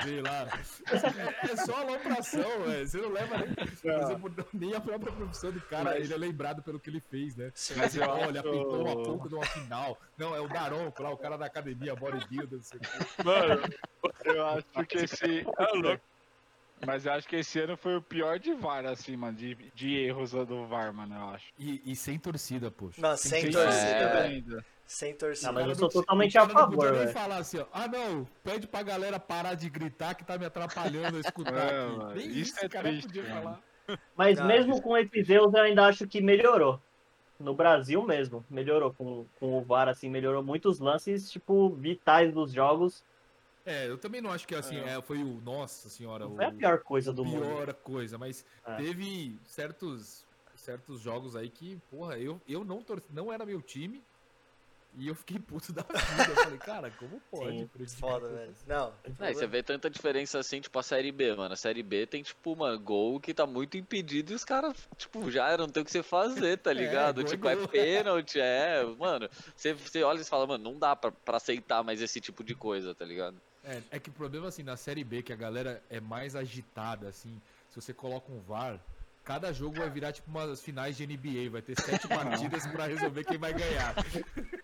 [1.47, 2.85] É, é só alopração, velho.
[2.87, 5.83] Você não leva nem, por exemplo, nem a própria profissão do cara.
[5.85, 7.49] Mas- Ele é lembrado pelo que ele fez, né?
[7.55, 7.75] Sim.
[7.77, 9.97] Mas eu olha, acho- pintou uma ponta de uma final.
[10.17, 13.23] Não, é o Daronco lá, o cara da academia, bodybuilder, não sei o quê.
[13.23, 13.61] Mano,
[14.25, 15.45] eu acho que esse.
[15.57, 16.10] É louco.
[16.85, 19.95] Mas eu acho que esse ano foi o pior de VAR, assim, mano, de, de
[19.97, 21.45] erros do VAR, mano, eu acho.
[21.57, 22.99] E, e sem torcida, poxa.
[23.01, 24.13] Não, sem Sem torcida, é.
[24.13, 24.35] velho.
[24.35, 24.65] ainda.
[24.85, 25.47] Sem torcida.
[25.47, 27.11] Não, mas eu sou não- totalmente o cara a não favor, podia nem velho.
[27.13, 27.65] falar assim, ó.
[27.71, 31.79] Ah, não, pede pra galera parar de gritar que tá me atrapalhando a escutar É,
[31.85, 31.97] aqui.
[31.97, 33.41] mano, Nem isso isso, é o cara triste, podia mano.
[33.41, 33.59] falar.
[34.15, 36.79] Mas Não, mesmo com esses erros, eu ainda acho que melhorou.
[37.39, 38.93] No Brasil mesmo, melhorou.
[38.93, 43.03] Com, com o VAR, assim, melhorou muitos lances, tipo, vitais dos jogos.
[43.65, 45.39] É, eu também não acho que assim, é, foi o.
[45.41, 47.41] Nossa senhora, Não o foi a pior coisa do mundo.
[47.45, 48.75] pior coisa, mas É.
[48.77, 54.03] teve certos, certos jogos aí que, porra, eu, eu não torci, não era meu time.
[54.97, 56.31] E eu fiquei puto da vida.
[56.31, 57.59] Eu falei, cara, como pode?
[57.59, 58.53] Sim, Foda, velho.
[58.67, 58.93] Não.
[59.17, 61.53] Não, você vê tanta diferença assim, tipo, a Série B, mano.
[61.53, 65.31] A Série B tem, tipo, uma gol que tá muito impedido e os caras, tipo,
[65.31, 66.73] já não tem o que você fazer, tá
[67.15, 67.21] ligado?
[67.23, 68.83] gol é tipo, é pênalti, é.
[68.83, 72.43] Mano, você, você olha e fala, mano, não dá pra, pra aceitar mais esse tipo
[72.43, 73.39] de coisa, tá ligado?
[73.63, 77.07] É, é que o problema, assim, na Série B, que a galera é mais agitada,
[77.07, 78.79] assim, se você coloca um VAR,
[79.23, 83.23] cada jogo vai virar, tipo, umas finais de NBA, vai ter sete partidas pra resolver
[83.23, 83.95] quem vai ganhar.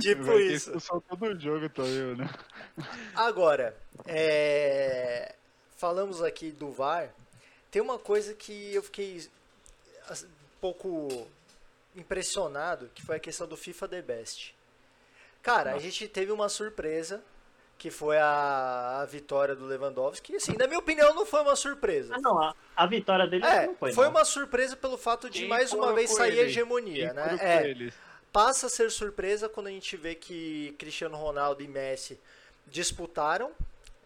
[0.00, 0.70] Tipo Vai isso.
[0.70, 2.30] discussão todo jogo, eu, né?
[3.14, 3.76] Agora,
[4.06, 5.34] é,
[5.76, 7.10] falamos aqui do VAR.
[7.72, 9.28] Tem uma coisa que eu fiquei
[10.08, 11.28] assim, um pouco
[11.96, 14.54] impressionado, que foi a questão do FIFA The Best.
[15.42, 17.22] Cara, a gente teve uma surpresa,
[17.80, 20.36] que foi a, a vitória do Lewandowski.
[20.36, 22.14] Assim, na minha opinião, não foi uma surpresa.
[22.14, 23.92] Ah, não, a, a vitória dele É, não foi.
[23.94, 24.10] foi não.
[24.10, 26.50] uma surpresa pelo fato de Quem mais uma vez sair a ele?
[26.50, 27.38] hegemonia, Quem né?
[27.40, 27.90] É, ele?
[28.30, 32.20] passa a ser surpresa quando a gente vê que Cristiano Ronaldo e Messi
[32.66, 33.50] disputaram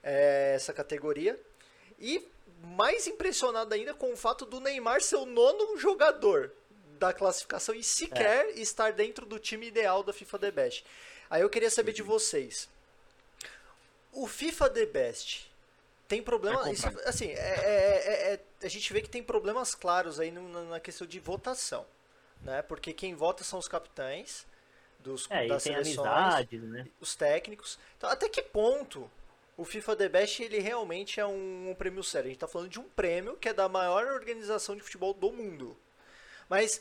[0.05, 1.37] é, essa categoria.
[1.99, 2.29] E
[2.63, 6.53] mais impressionado ainda com o fato do Neymar ser o nono jogador
[6.97, 10.87] da classificação e sequer estar dentro do time ideal da FIFA The Best.
[11.29, 12.69] Aí eu queria saber de vocês.
[14.14, 15.50] O FIFA The Best
[16.09, 16.68] tem problema.
[16.68, 20.31] É isso, assim, é- é- é- é- a gente vê que tem problemas claros aí
[20.31, 21.87] no- na, questão de votação.
[22.42, 22.62] Né?
[22.62, 24.46] Porque quem vota são os capitães
[25.00, 26.87] dos, É, das seleções amizades, né?
[27.00, 27.79] os técnicos.
[27.96, 29.11] Então, até que ponto
[29.57, 32.27] o FIFA The Best ele realmente é um, um prêmio sério?
[32.27, 35.33] A gente está falando de um prêmio que é da maior organização de futebol do
[35.33, 35.77] mundo.
[36.48, 36.81] Mas,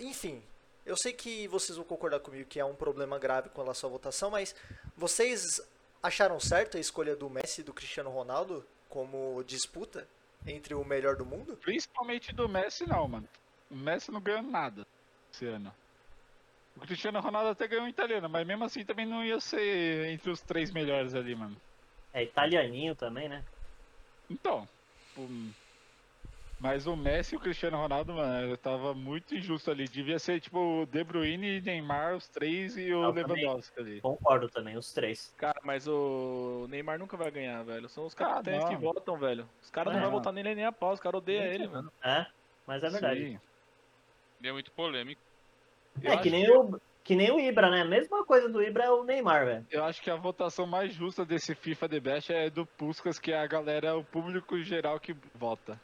[0.00, 0.42] enfim,
[0.84, 3.92] eu sei que vocês vão concordar comigo que é um problema grave com relação à
[3.92, 4.54] votação, mas
[4.96, 5.60] vocês
[6.04, 10.06] acharam certo a escolha do Messi e do Cristiano Ronaldo como disputa
[10.46, 11.56] entre o melhor do mundo?
[11.56, 13.28] Principalmente do Messi, não, mano.
[13.70, 14.86] O Messi não ganhou nada
[15.32, 15.74] esse ano.
[16.76, 20.30] O Cristiano Ronaldo até ganhou um italiano, mas mesmo assim também não ia ser entre
[20.30, 21.56] os três melhores ali, mano.
[22.12, 23.42] É italianinho também, né?
[24.28, 24.68] Então,
[25.16, 25.50] o-
[26.64, 29.86] mas o Messi e o Cristiano Ronaldo, mano, tava muito injusto ali.
[29.86, 33.36] Devia ser tipo o De Bruyne e Neymar, os três, e o Eu também.
[33.44, 34.00] Lewandowski ali.
[34.00, 35.34] Concordo também, os três.
[35.36, 37.86] Cara, mas o Neymar nunca vai ganhar, velho.
[37.90, 38.80] São os Ah, capitães que não.
[38.80, 39.46] votam, velho.
[39.62, 39.96] Os caras É.
[39.96, 41.92] não vão votar nele nem a pau, os caras odeiam ele, mano.
[42.02, 42.24] É,
[42.66, 43.20] mas é verdade.
[43.20, 43.40] Sim.
[44.40, 45.20] Ele é muito polêmico.
[46.02, 47.82] Eu É, que nem, o, que nem o Ibra, né?
[47.82, 49.66] A mesma coisa do Ibra é o Neymar, velho.
[49.70, 53.32] Eu acho que a votação mais justa desse FIFA The Best é do Puskas, que
[53.32, 55.78] é a galera, o público geral que vota.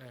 [0.00, 0.08] É.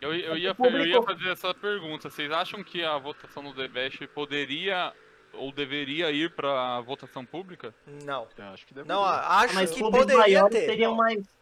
[0.00, 2.10] Eu, eu, ia, eu ia fazer essa pergunta.
[2.10, 4.92] Vocês acham que a votação no The Best poderia
[5.32, 7.74] ou deveria ir pra votação pública?
[8.04, 8.26] Não.
[8.36, 10.66] Eu acho que deve Não, acho Mas que clubes poderia maiores ter.
[10.66, 10.98] teriam Não.
[10.98, 11.36] mais.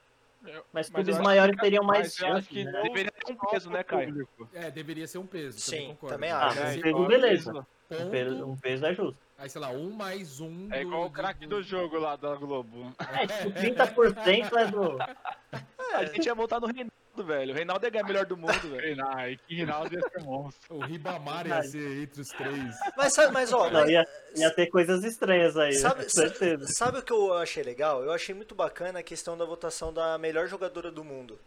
[0.73, 2.83] Mas clubes maiores teriam mais mas eu acho chances, que né?
[2.83, 4.29] Deveria ter um peso, né, Caio?
[4.53, 5.59] É, deveria ser um peso.
[5.59, 6.15] Sim, também concordo.
[6.15, 6.61] também Ah, acho.
[6.61, 7.67] um É, peso, beleza.
[7.91, 9.17] Um peso, um peso é justo.
[9.39, 10.69] aí, sei lá, um mais um.
[10.71, 12.93] É igual do- o craque do jogo lá da Globo.
[12.99, 14.99] É, tipo, 30% é do.
[15.95, 16.67] A gente ia votar no
[17.15, 17.53] Reinaldo, velho.
[17.53, 18.81] O Reinaldo ia ganhar melhor do mundo, velho.
[18.81, 20.77] Reinaldo, que Reinaldo ia ser monstro.
[20.77, 22.75] O Ribamar ia ser entre os três.
[22.97, 26.67] Mas, sabe- mas ó, Não, mas- ia, ia ter coisas estranhas aí, Sabe, certeza.
[26.69, 28.03] sabe o que eu achei legal?
[28.03, 31.39] Eu achei muito bacana a questão da votação da melhor jogadora do mundo.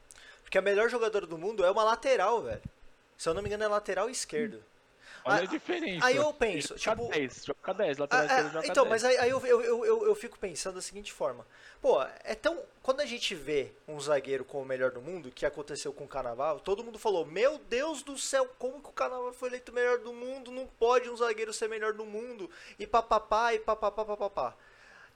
[0.44, 2.62] Porque a melhor jogadora do mundo é uma lateral, velho.
[3.18, 4.64] Se eu não me engano, é lateral esquerdo.
[5.28, 6.06] Olha Ah, a diferença.
[6.06, 7.14] Aí eu penso, Joga tipo.
[7.14, 8.90] 10, joga 10, Ah, lateral ah, esquerdo joga então, 10.
[8.90, 11.46] mas aí, aí eu, eu, eu, eu, fico pensando da seguinte forma.
[11.82, 12.64] Pô, é tão.
[12.82, 16.08] Quando a gente vê um zagueiro como o melhor do mundo, que aconteceu com o
[16.08, 19.76] Carnaval, todo mundo falou: Meu Deus do céu, como que o Carnaval foi eleito o
[19.76, 20.52] melhor do mundo?
[20.52, 22.50] Não pode um zagueiro ser melhor do mundo.
[22.80, 24.56] E papapá, e papapá, papapá.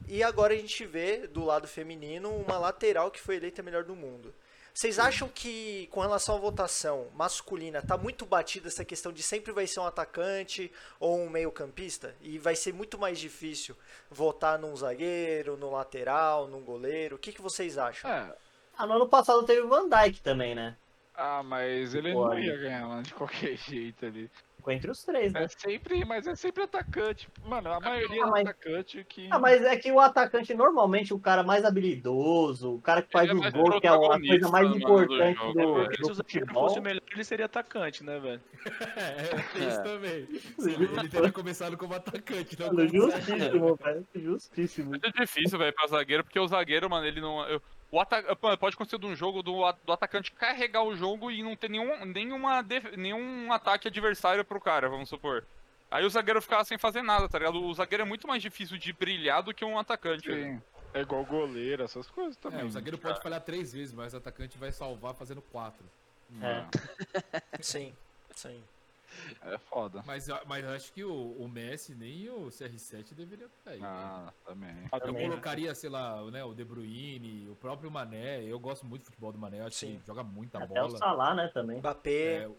[0.07, 3.95] E agora a gente vê do lado feminino uma lateral que foi eleita melhor do
[3.95, 4.33] mundo.
[4.73, 9.51] Vocês acham que, com relação à votação masculina, tá muito batida essa questão de sempre
[9.51, 12.15] vai ser um atacante ou um meio-campista?
[12.21, 13.75] E vai ser muito mais difícil
[14.09, 17.17] votar num zagueiro, num lateral, num goleiro?
[17.17, 18.09] O que, que vocês acham?
[18.09, 18.33] É.
[18.77, 20.77] Ah, no ano passado teve o Van Dijk também, né?
[21.13, 24.31] Ah, mas ele Pô, não ia ganhar, mano, de qualquer jeito ali.
[24.61, 25.45] Ficou entre os três, né?
[25.45, 27.27] É sempre, mas é sempre atacante.
[27.43, 29.27] Mano, a maioria Ah, é mas- atacante que.
[29.31, 33.27] Ah, mas é que o atacante, normalmente, o cara mais habilidoso, o cara que faz
[33.27, 35.85] Ele é o gol, que é a coisa mais mano, do importante jogo, do, velho.
[35.87, 38.41] Porque se do o zagueiro fosse o melhor, ele seria atacante, né, velho?
[38.95, 39.23] É,
[39.57, 39.83] tem isso É.
[39.83, 40.11] também.
[40.59, 44.07] Ele, ele teria começado como atacante, não Mano, justíssimo, velho.
[44.15, 44.89] Justíssimo.
[44.89, 47.43] Muito difícil, velho, pra zagueiro, porque o zagueiro, mano, ele não.
[47.49, 48.35] eu- o ata...
[48.35, 52.05] Pode acontecer de um jogo do, do atacante carregar o jogo e não ter nenhum,
[52.05, 55.45] nenhuma def- nenhum ataque adversário pro cara, vamos supor.
[55.89, 57.61] Aí o zagueiro ficava sem fazer nada, tá ligado?
[57.61, 60.31] O zagueiro é muito mais difícil de brilhar do que um atacante.
[60.31, 60.61] Sim.
[60.93, 62.61] É igual goleiro, essas coisas também.
[62.61, 65.85] É, o zagueiro pode falhar três vezes, mas o atacante vai salvar fazendo quatro.
[66.41, 66.65] É.
[67.61, 67.93] Sim,
[68.33, 68.63] sim.
[69.43, 70.03] É foda.
[70.05, 73.79] Mas, mas eu acho que o, o Messi nem o CR7 deveria estar aí.
[73.83, 74.75] Ah, também.
[74.91, 75.29] Eu Também, né?
[75.29, 78.43] colocaria, sei lá, né, o De Bruyne, o próprio Mané.
[78.43, 79.87] Eu gosto muito do futebol do Mané, eu acho Sim.
[79.87, 80.97] que ele joga muita Até o bola.
[80.97, 81.79] Salah, né, também.
[81.79, 82.43] Mbappé.
[82.43, 82.51] É,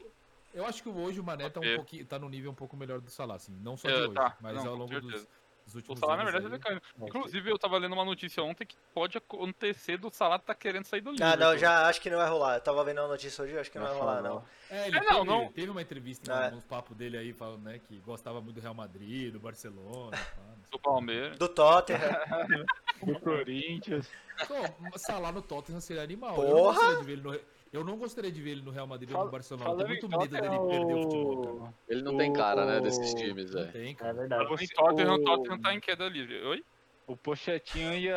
[0.54, 3.00] eu acho que hoje o Mané tá um pouquinho, tá no nível um pouco melhor
[3.00, 3.56] do Salah, assim.
[3.62, 4.36] Não só É, de hoje, tá.
[4.40, 5.26] mas Não, ao longo dos,
[5.72, 5.80] certeza.
[5.80, 6.76] dos O últimos Salah, na verdade, aí.
[6.76, 10.84] É, Inclusive, eu tava lendo uma notícia ontem que pode acontecer do Salah tá querendo
[10.84, 11.38] sair do Ah, Liverpool.
[11.38, 12.56] não, já acho que não vai rolar.
[12.56, 14.44] Eu tava vendo a notícia hoje, acho que não vai Já rolar, não.
[14.70, 15.52] É, ele É, não, teve, não.
[15.52, 16.50] teve uma entrevista É.
[16.50, 20.10] no, nos papos dele aí, falando, né, que gostava muito do Real Madrid, do Barcelona.
[20.38, 21.36] não Do Palmeiras.
[21.38, 22.00] Do Tottenham.
[23.02, 24.08] Do Corinthians.
[24.46, 26.34] Pô, Salah no Tottenham seria animal.
[26.36, 26.48] Porra!
[26.48, 27.40] Eu não, gostaria de ver ele no,
[27.72, 29.64] eu não gostaria de ver ele no Real Madrid ou no Barcelona.
[29.64, 31.54] Falando muito medo dele Tottenham, perder o futebol, cara.
[31.70, 33.72] o- Ele não tem cara, né, O- desses times, velho.
[33.72, 34.12] tem, É cara.
[34.12, 34.44] verdade.
[34.44, 36.44] Falando em Tottenham, o- o Tottenham tá em queda livre.
[36.44, 36.64] Oi?
[37.06, 38.14] O Pochetinho ia,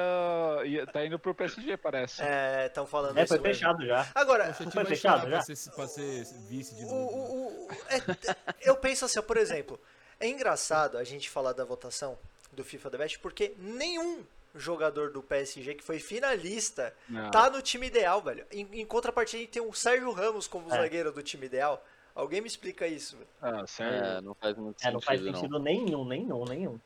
[0.65, 0.85] ia.
[0.85, 2.21] tá indo pro PSG, parece.
[2.21, 3.55] É, estão falando É, isso foi mesmo.
[3.55, 4.07] fechado já.
[4.13, 5.29] Agora, foi fechado já?
[5.29, 7.11] Pra ser, pra ser vice de o, novo.
[7.11, 7.23] né?
[7.27, 8.35] o- o- é-
[8.69, 9.79] eu penso assim, por exemplo,
[10.19, 12.17] é engraçado a gente falar da votação
[12.53, 14.23] do FIFA The Best porque nenhum
[14.55, 17.29] jogador do PSG que foi finalista Não.
[17.31, 18.45] tá no time ideal, velho.
[18.51, 20.77] Em, em contrapartida, a gente tem o Sérgio Ramos como É.
[20.77, 21.83] zagueiro do time ideal.
[22.13, 23.27] Alguém me explica isso, velho.
[23.41, 24.03] Ah, sério.
[24.05, 25.39] É, não faz muito É, não faz sentido, não.
[25.41, 26.79] sentido nenhum, nenhum, nenhum.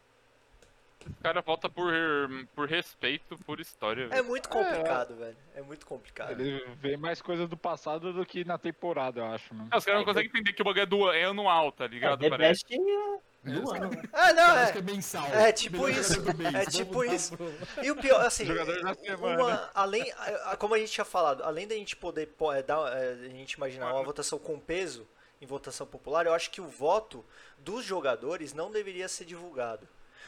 [1.08, 1.92] O cara volta por,
[2.54, 4.04] por respeito, por história.
[4.06, 4.26] É velho.
[4.26, 5.38] muito complicado, velho.
[5.56, 6.32] É muito complicado.
[6.40, 9.70] Ele vê mais coisa do passado do que na temporada, eu acho, mano.
[9.72, 11.88] É, os caras não conseguem entender que o bagulho é, do, é anual, tá É,
[11.88, 12.20] ligado?
[12.20, 12.66] The Parece.
[12.68, 14.02] Best é do ano, né?
[14.14, 14.72] Ah, não, é.
[14.72, 15.26] que é mensal.
[15.28, 16.14] É tipo isso.
[16.56, 17.36] É tipo isso.
[17.38, 18.46] pro- E o pior, assim,
[19.18, 20.12] uma, além,
[20.58, 23.94] como a gente tinha falado, além da gente poder é, dar, é, a gente imaginar
[23.94, 25.08] uma votação com peso
[25.42, 27.26] em votação popular, eu acho que o voto
[27.58, 29.88] dos jogadores não deveria ser divulgado.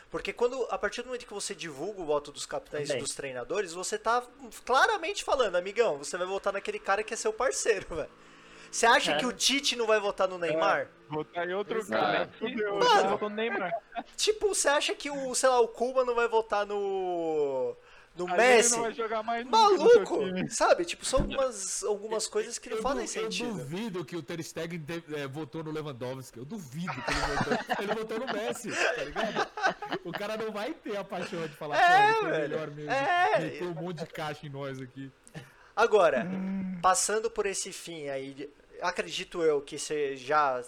[0.09, 3.13] Porque quando, a partir do momento que você divulga o voto dos capitães e dos
[3.15, 4.23] treinadores, você tá
[4.65, 8.09] claramente falando, amigão, você vai votar naquele cara que é seu parceiro, velho.
[8.71, 9.17] Você acha É.
[9.17, 10.87] que o Tite não vai votar no Neymar?
[11.09, 12.01] Votar em outro Exato.
[12.01, 12.29] cara.
[12.39, 12.79] Fudeu.
[12.79, 13.09] Mano.
[13.09, 13.71] Votou no Neymar.
[14.15, 17.75] Tipo, você acha que o, sei lá, o Kuba não vai votar no
[18.15, 18.69] no Aí Messi?
[18.73, 20.49] Ele não vai jogar mais nunca no seu Maluco!
[20.49, 20.85] Sabe?
[20.85, 23.53] Tipo, são algumas, algumas coisas que não Eu fazem du- Eu sentido.
[23.53, 26.37] duvido que o Ter Stegen te- é, votou no Lewandowski.
[26.39, 27.57] Eu duvido que ele votou.
[27.83, 29.47] ele votou no Messi, tá ligado?
[30.05, 32.91] O cara não vai ter a paixão de falar, É, pô, ele melhor mesmo.
[32.91, 33.39] É.
[33.39, 35.11] Meteu um monte de caixa em nós aqui.
[35.75, 36.25] Agora,
[36.81, 38.49] passando por esse fim aí,
[38.81, 39.77] acredito eu que
[40.17, 40.63] já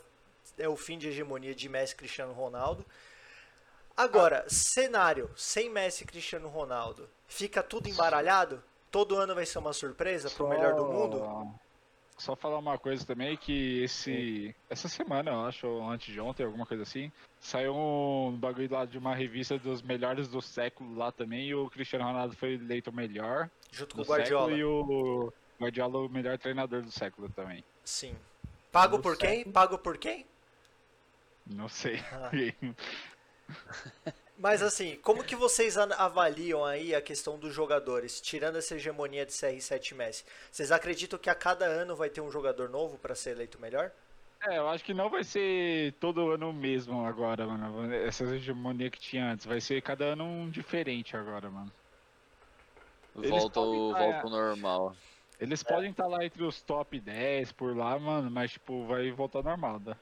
[0.57, 2.85] é o fim de hegemonia de Messi e Cristiano Ronaldo.
[3.95, 8.63] Agora, cenário sem Messi e Cristiano Ronaldo, fica tudo embaralhado?
[8.89, 11.53] Todo ano vai ser uma surpresa pro melhor do mundo?
[12.17, 14.55] Só falar uma coisa também, que esse.
[14.69, 18.85] Essa semana, eu acho, ou antes de ontem, alguma coisa assim, saiu um bagulho lá
[18.85, 22.91] de uma revista dos melhores do século lá também, e o Cristiano Ronaldo foi eleito
[22.91, 24.51] o melhor Junto com do o Guardiola.
[24.51, 27.63] século e o Guardiola o melhor treinador do século também.
[27.83, 28.15] Sim.
[28.71, 29.43] Pago por quem?
[29.51, 30.25] Pago por quem?
[31.45, 31.99] Não sei.
[32.11, 32.31] Ah.
[34.37, 39.31] Mas assim, como que vocês avaliam aí a questão dos jogadores, tirando essa hegemonia de
[39.31, 40.25] CR7 e Messi?
[40.51, 43.91] Vocês acreditam que a cada ano vai ter um jogador novo para ser eleito melhor?
[44.41, 47.93] É, eu acho que não vai ser todo ano o mesmo agora, mano.
[47.93, 49.45] Essa hegemonia que tinha antes.
[49.45, 51.71] Vai ser cada ano um diferente agora, mano.
[53.15, 54.95] Volta podem o tá- volta ao normal.
[55.39, 59.43] Eles podem estar lá entre os top 10 por lá, mano, mas tipo, vai voltar
[59.43, 59.97] normal, tá?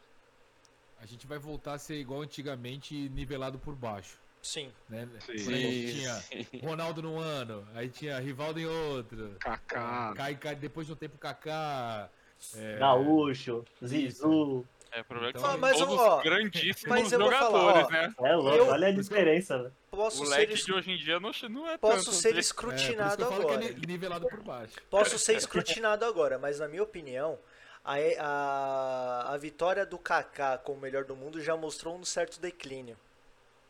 [1.01, 4.19] A gente vai voltar a ser igual antigamente, nivelado por baixo.
[4.41, 4.71] Sim.
[4.89, 5.07] Né?
[5.19, 5.37] Sim.
[5.37, 6.23] Gente tinha
[6.63, 9.35] Ronaldo num ano, aí tinha Rivaldo em outro.
[9.39, 10.13] Kaká.
[10.15, 12.09] Cai, cai, depois de um tempo Kaká.
[12.55, 14.65] É, Gaúcho, Zizu.
[14.93, 17.49] É, o problema é que Então, são mas, todos ó, grandíssimos mas eu vou falar,
[17.49, 18.13] jogadores, ó, né?
[18.29, 19.71] É louco, Eu- olha a diferença, né?
[19.89, 22.11] Posso O ser, leque es- de hoje em dia não, não é posso tanto.
[22.17, 22.29] ser?
[22.29, 23.59] É, por isso que escrutinado eu falo agora.
[23.59, 24.73] que é ni- nivelado por baixo.
[24.89, 27.39] Posso ser escrutinado agora, mas na minha opinião,
[27.85, 32.39] a, a, a vitória do Kaká como o melhor do mundo já mostrou um certo
[32.39, 32.97] declínio.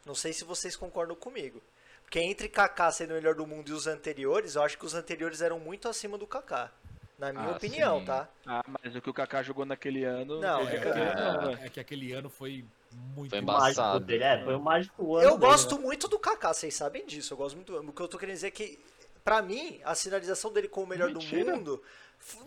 [0.06, 1.62] Não sei se vocês concordam comigo.
[2.04, 4.94] Porque entre Kaká sendo o melhor do mundo e os anteriores, eu acho que os
[4.96, 6.72] anteriores eram muito acima do Kaká.
[7.22, 8.06] Na minha Ah, opinião, sim.
[8.06, 8.28] tá?
[8.48, 10.40] Ah, mas o que o Kaká jogou naquele ano.
[10.42, 11.60] Não, é- é- velho.
[11.66, 12.66] É que aquele ano foi
[13.16, 13.78] muito Foi O embaçado.
[13.90, 15.82] mágico dele, é, foi o mágico ano Eu dele, gosto né?
[15.84, 17.34] muito do Kaká, vocês sabem disso.
[17.34, 17.78] Eu gosto muito.
[17.78, 18.80] O que eu tô querendo dizer é que,
[19.24, 21.52] pra mim, a sinalização dele como o melhor Mentira.
[21.52, 21.84] do mundo.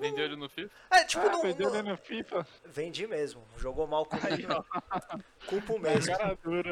[0.01, 0.71] Vendeu ele no FIFA.
[0.91, 2.47] É, tipo, ah, não, não- ele no FIFA.
[2.65, 3.43] Vendi mesmo.
[3.57, 4.65] Jogou mal comigo.
[5.47, 6.17] Culpo Na mesmo.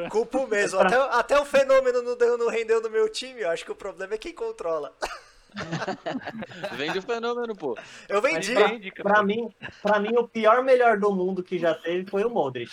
[0.09, 0.79] Culpo mesmo.
[0.81, 3.41] Até, até o fenômeno não, deu, não rendeu no meu time.
[3.41, 4.93] Eu acho que o problema é quem controla.
[6.77, 7.77] Vende o fenômeno, pô.
[8.09, 8.53] Eu vendi.
[8.53, 9.09] pra, Vende, cara.
[9.09, 12.71] pra mim, pra mim, o pior melhor do mundo que já teve foi o Modric.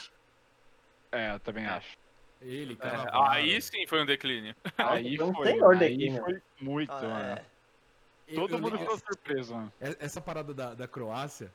[1.12, 1.96] É, eu também acho.
[2.40, 3.30] Ele, É, Cannavaro.
[3.32, 4.54] aí sim foi um declínio.
[4.78, 6.22] Aí foi um senhor aí declínio.
[6.24, 7.24] foi muito, Ah, mano.
[7.38, 7.44] é.
[8.28, 9.72] Eu- Todo eu- mundo eu- ficou surpreso, mano.
[9.80, 11.52] É- Essa parada da, da Croácia,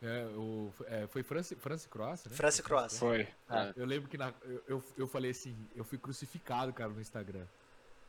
[0.00, 2.36] É, o, é, foi França, França e Croácia, né?
[2.36, 3.00] França e Croácia.
[3.00, 3.26] Foi.
[3.74, 4.32] Eu lembro que na-
[4.68, 7.44] eu, eu falei assim, eu fui crucificado, cara, no Instagram.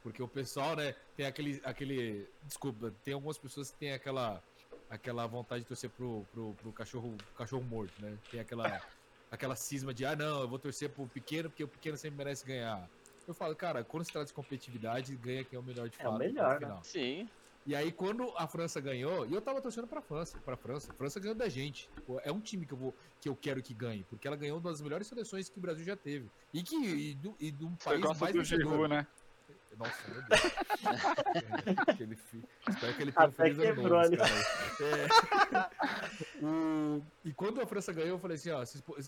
[0.01, 1.61] Porque o pessoal, né, tem aquele.
[1.63, 4.41] aquele desculpa, tem algumas pessoas que tem aquela,
[4.89, 8.17] aquela vontade de torcer pro, pro, pro cachorro, cachorro morto, né?
[8.31, 8.81] Tem aquela,
[9.29, 12.45] aquela cisma de, ah, não, eu vou torcer pro pequeno porque o pequeno sempre merece
[12.45, 12.89] ganhar.
[13.27, 16.07] Eu falo, cara, quando se trata de competitividade, ganha quem é o melhor de É
[16.07, 16.19] o fato.
[16.19, 16.59] melhor, né?
[16.59, 16.83] final.
[16.83, 17.29] Sim.
[17.65, 20.91] E aí, quando a França ganhou, e eu tava torcendo pra França, pra França.
[20.91, 21.87] A França ganhou da gente.
[22.23, 24.71] É um time que eu, vou, que eu quero que ganhe, porque ela ganhou uma
[24.71, 26.31] das melhores seleções que o Brasil já teve.
[26.51, 28.71] E que e do, e de um país mais do vencedor.
[28.71, 29.05] Giroud, né?
[29.79, 30.41] Nossa, meu Deus.
[32.69, 34.35] Espero que ele tenha um Até feliz ano novo, cara.
[34.81, 35.07] É.
[36.45, 38.61] O- E quando a França ganhou, eu falei assim, ó,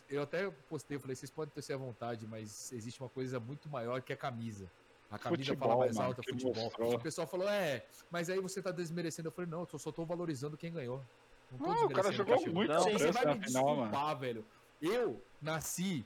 [0.09, 3.67] eu até postei, eu falei, vocês podem torcer à vontade, mas existe uma coisa muito
[3.69, 4.71] maior que a camisa.
[5.09, 6.71] A camisa Futebol, fala mais mano, alta, que futebol.
[6.93, 9.27] O pessoal falou, é, mas aí você tá desmerecendo.
[9.27, 11.03] Eu falei, não, eu só tô valorizando quem ganhou.
[11.59, 14.45] Não Não, o cara jogou muito Não, Você vai me desculpar, velho.
[14.81, 16.05] Eu nasci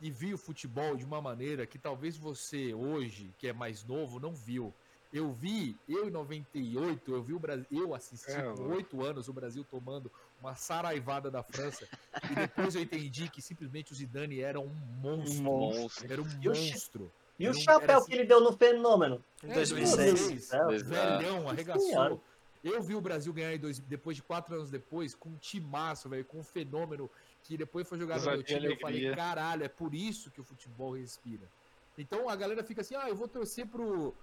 [0.00, 4.20] e vi o futebol de uma maneira que talvez você hoje, que é mais novo,
[4.20, 4.72] não viu.
[5.12, 8.68] Eu vi, eu em 98, eu vi o Brasil, eu assisti É, com.
[8.68, 11.88] 8 anos o Brasil tomando uma saraivada da França.
[12.30, 14.68] e depois eu entendi que simplesmente o Zidane era um
[15.00, 15.42] monstro.
[15.44, 16.12] Monstro.
[16.12, 17.12] Era um E o monstro.
[17.38, 19.24] E o Era um- chapéu era que ele deu no fenômeno?
[19.42, 20.50] Em É, 2006.
[20.52, 20.82] Meu Deus.
[20.82, 22.22] Velhão, arregaçou.
[22.62, 26.08] Eu vi o Brasil ganhar em dois, depois de quatro anos depois, com um timaço,
[26.08, 27.08] velho, com um fenômeno
[27.48, 28.66] que depois foi jogar no meu e time.
[28.66, 31.48] Eu falei, caralho, é por isso que o futebol respira.
[31.96, 34.14] Então a galera fica assim, ah, eu vou torcer pro.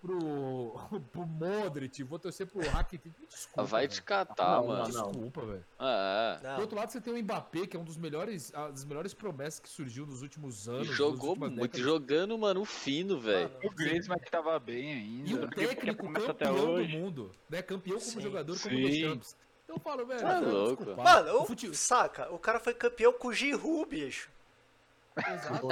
[0.00, 0.74] pro.
[1.12, 3.12] pro Modric, vou torcer pro Rakitic.
[3.30, 3.62] Desculpa.
[3.62, 4.88] Vai te catar, Não, mano.
[4.92, 5.10] não.
[5.12, 5.64] Desculpa, velho.
[5.78, 6.54] É, é.
[6.56, 9.14] Do outro lado, você tem o Mbappé, que é um dos melhores, ah, das melhores
[9.14, 10.88] promessas que surgiu nos últimos anos.
[10.88, 11.80] nas Jogou muito, décadas.
[11.80, 13.48] jogando, mano, fino, velho.
[13.62, 15.30] O Griezmann que tava bem ainda.
[15.30, 17.62] E o porque técnico campeão do mundo, né?
[17.62, 18.82] Campeão como Sim, jogador, como sim.
[18.82, 19.36] Deschamps.
[19.64, 20.84] Então eu falo, velho, Tá louco.
[20.96, 24.28] Mano, o fute- saca, o cara foi campeão com o Giroud, bicho.
[25.16, 25.66] Exato.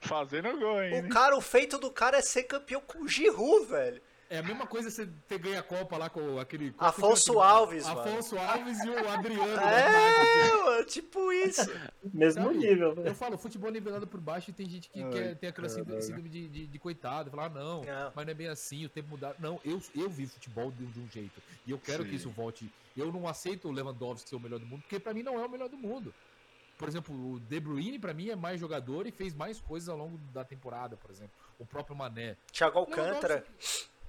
[0.00, 1.06] Fazendo gol ainda.
[1.06, 4.02] O cara, o feito do cara é ser campeão com o Giroud, velho.
[4.32, 6.72] É a mesma coisa você ter ganho a Copa lá com aquele.
[6.78, 8.00] Afonso aquele- Alves, mano.
[8.00, 9.60] Afonso Alves e o Adriano.
[9.60, 11.68] É, mano, tipo isso.
[12.14, 12.58] mesmo Sabe?
[12.58, 12.94] nível.
[13.04, 15.68] Eu falo, futebol é nivelado por baixo e tem gente que Ai, quer, tem aquela
[15.68, 16.06] síndrome, caralho.
[16.06, 18.12] síndrome de, de, de coitado, falar, ah, não, Não.
[18.14, 19.34] mas não é bem assim, o tempo mudar.
[19.40, 21.42] Não, eu, eu vi futebol de, de um jeito.
[21.66, 22.16] E eu quero que Sim.
[22.16, 22.72] isso volte.
[22.96, 25.44] Eu não aceito o Lewandowski ser o melhor do mundo, porque pra mim não é
[25.44, 26.14] o melhor do mundo.
[26.78, 29.96] Por exemplo, o De Bruyne, pra mim, é mais jogador e fez mais coisas ao
[29.98, 31.32] longo da temporada, por exemplo.
[31.58, 32.36] O próprio Mané.
[32.52, 33.44] Thiago Alcântara.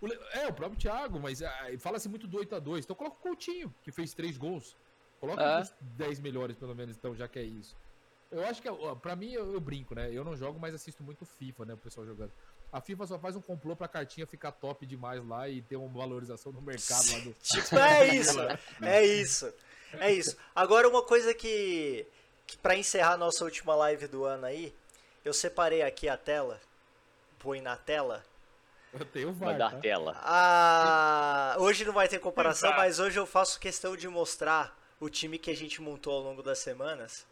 [0.02, 2.80] O Le- É, o próprio Thiago, mas ah, fala-se muito do 8x2.
[2.84, 4.76] Então coloca o Coutinho, que fez três gols.
[5.20, 5.62] Coloca É.
[5.62, 7.76] os 10 melhores, pelo menos, então, já que é isso.
[8.32, 10.10] Eu acho que, ó, pra mim, eu, eu brinco, né?
[10.12, 11.74] Eu não jogo, mas assisto muito FIFA, né?
[11.74, 12.32] O pessoal jogando.
[12.72, 15.90] A FIFA só faz um complô pra cartinha ficar top demais lá e ter uma
[15.90, 17.34] valorização no mercado lá do.
[17.44, 18.40] Tipo, é isso.
[18.82, 19.54] É isso.
[20.00, 20.38] É isso.
[20.56, 22.08] Agora uma coisa que,
[22.48, 24.74] que para encerrar nossa última live do ano aí,
[25.26, 26.60] eu separei aqui a tela.
[27.38, 28.24] Põe na tela.
[28.94, 29.78] Eu tenho o VAR, Mandar tá?
[29.80, 30.20] tela.
[30.24, 35.38] Ah, hoje não vai ter comparação, mas hoje eu faço questão de mostrar o time
[35.40, 37.26] que a gente montou ao longo das semanas.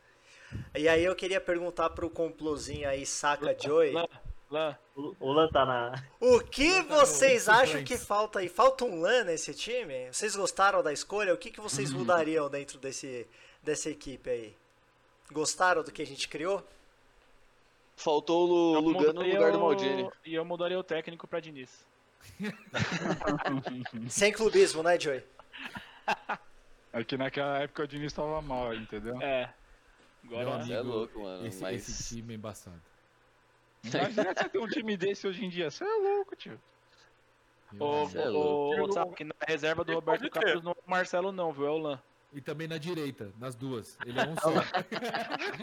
[0.73, 4.07] E aí eu queria perguntar pro complozinho aí, Saca Joy, Lan,
[4.49, 6.03] Lan, O Lan tá na.
[6.19, 8.49] o que Tá no vocês acham que falta aí?
[8.49, 10.07] Falta um LAN nesse time?
[10.11, 11.33] Vocês gostaram da escolha?
[11.33, 13.27] O que, que vocês mudariam dentro desse,
[13.61, 14.55] dessa equipe aí?
[15.31, 16.65] Gostaram do que a gente criou?
[17.99, 20.09] Faltou o eu Lugano no lugar do o- Maldini.
[20.25, 21.85] E eu mudaria o técnico pra Diniz.
[24.07, 25.21] Sem clubismo, né, Joy?
[26.93, 29.21] É que naquela época o Diniz tava mal, entendeu?
[29.21, 29.53] É.
[30.23, 30.63] Meu Agora.
[30.63, 31.45] Você é louco, mano.
[31.45, 31.89] Esse, mas.
[31.89, 32.81] esse time é embaçado.
[33.83, 35.69] Imagina você ter um time desse hoje em dia.
[35.69, 36.59] Você é louco, tio.
[37.77, 38.81] Ô, é louco.
[38.81, 40.29] ô, sabe que na reserva do Roberto.
[40.29, 41.67] Carlos não é o Marcelo não, viu?
[41.67, 42.01] É o Lan.
[42.31, 43.97] E também na direita, nas duas.
[44.05, 44.51] Ele é um só.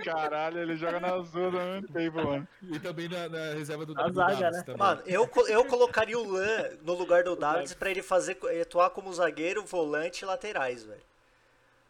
[0.04, 2.48] Caralho, ele joga nas duas ao mesmo tempo, mano.
[2.62, 4.62] e também na, na reserva do Na do zaga, Davis né?
[4.64, 4.78] também.
[4.78, 9.12] Mano, eu, eu colocaria o Lan no lugar do Davids pra ele fazer atuar como
[9.12, 11.00] zagueiro, volante e laterais, velho.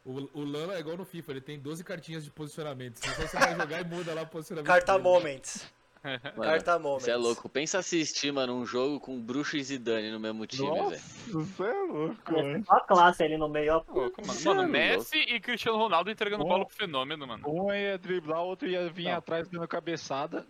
[0.05, 2.99] O, o Lano é igual no FIFA, ele tem 12 cartinhas de posicionamento.
[2.99, 4.68] Então você vai jogar e muda lá o posicionamento.
[4.68, 5.03] Carta dele.
[5.03, 5.66] Moments.
[6.05, 7.05] Mano, Carta Moments.
[7.05, 7.49] Você é louco.
[7.49, 11.01] Pensa assistir, mano, um jogo com Bruxo e Zidane no mesmo time, velho.
[11.29, 12.65] Você é louco, mano.
[12.65, 13.83] Só a classe ali no meio, ó.
[13.93, 14.33] Louco, mano.
[14.33, 14.73] Você é Mano, louco.
[14.73, 16.49] Messi e Cristiano Ronaldo entregando Bom.
[16.51, 17.43] bola pro fenômeno, mano.
[17.49, 19.15] Um ia driblar, o outro ia vir Não.
[19.17, 20.47] atrás dando cabeçada.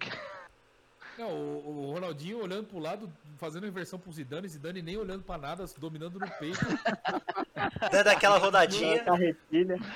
[1.19, 5.39] Não, o, o Ronaldinho olhando pro lado, fazendo inversão pro Zidane, Zidane nem olhando pra
[5.39, 6.59] nada, dominando no peito,
[7.91, 9.03] Dando aquela rodadinha.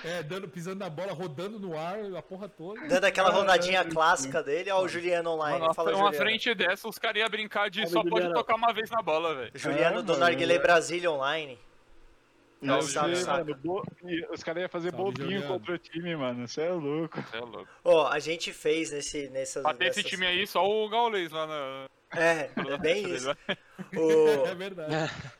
[0.04, 2.86] é, dando, pisando na bola, rodando no ar, a porra toda.
[2.88, 4.70] Dando aquela rodadinha clássica dele.
[4.70, 5.60] Ó, o Juliano online.
[5.60, 6.16] Mano, Fala, uma Juliano.
[6.16, 8.34] frente dessa, os caras iam brincar de Fala, só pode Juliano.
[8.34, 9.50] tocar uma vez na bola, velho.
[9.54, 10.58] Juliano É, do Narguilé é.
[10.58, 11.58] Brasília online.
[12.62, 13.44] Ia Salve, ser, Saca.
[13.44, 13.82] mano, bo-
[14.32, 16.46] Os caras iam fazer Salve, bobinho contra o time, mano.
[16.46, 17.18] Você é louco.
[17.32, 17.68] É louco.
[17.82, 19.64] Ó, a gente fez nesse, nessas...
[19.78, 21.86] Ter esse time aí, só o Gaules lá na.
[22.12, 23.28] É, é bem isso.
[23.96, 24.92] O- É verdade.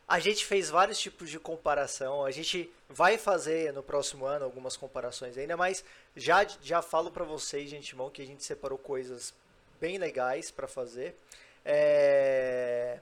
[0.09, 2.25] A gente fez vários tipos de comparação.
[2.25, 5.85] A gente vai fazer no próximo ano algumas comparações ainda, mas
[6.17, 9.35] já, já falo pra vocês, gente, irmão, que a gente separou coisas
[9.79, 11.15] bem legais pra fazer.
[11.65, 12.99] É...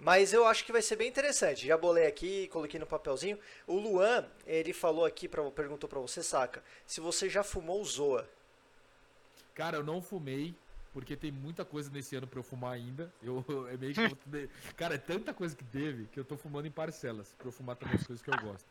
[0.00, 1.66] Mas eu acho que vai ser bem interessante.
[1.66, 3.38] Já bolei aqui, coloquei no papelzinho.
[3.66, 7.84] O Luan, ele falou aqui, pra, perguntou pra você, saca, se você já fumou o
[7.84, 8.26] Zoa.
[9.54, 10.54] Cara, eu não fumei,
[10.92, 13.12] porque tem muita coisa nesse ano pra eu fumar ainda.
[13.22, 14.48] Eu, é meio que.
[14.74, 17.34] Cara, é tanta coisa que teve que eu tô fumando em parcelas.
[17.36, 18.66] Pra eu fumar também as coisas que eu gosto.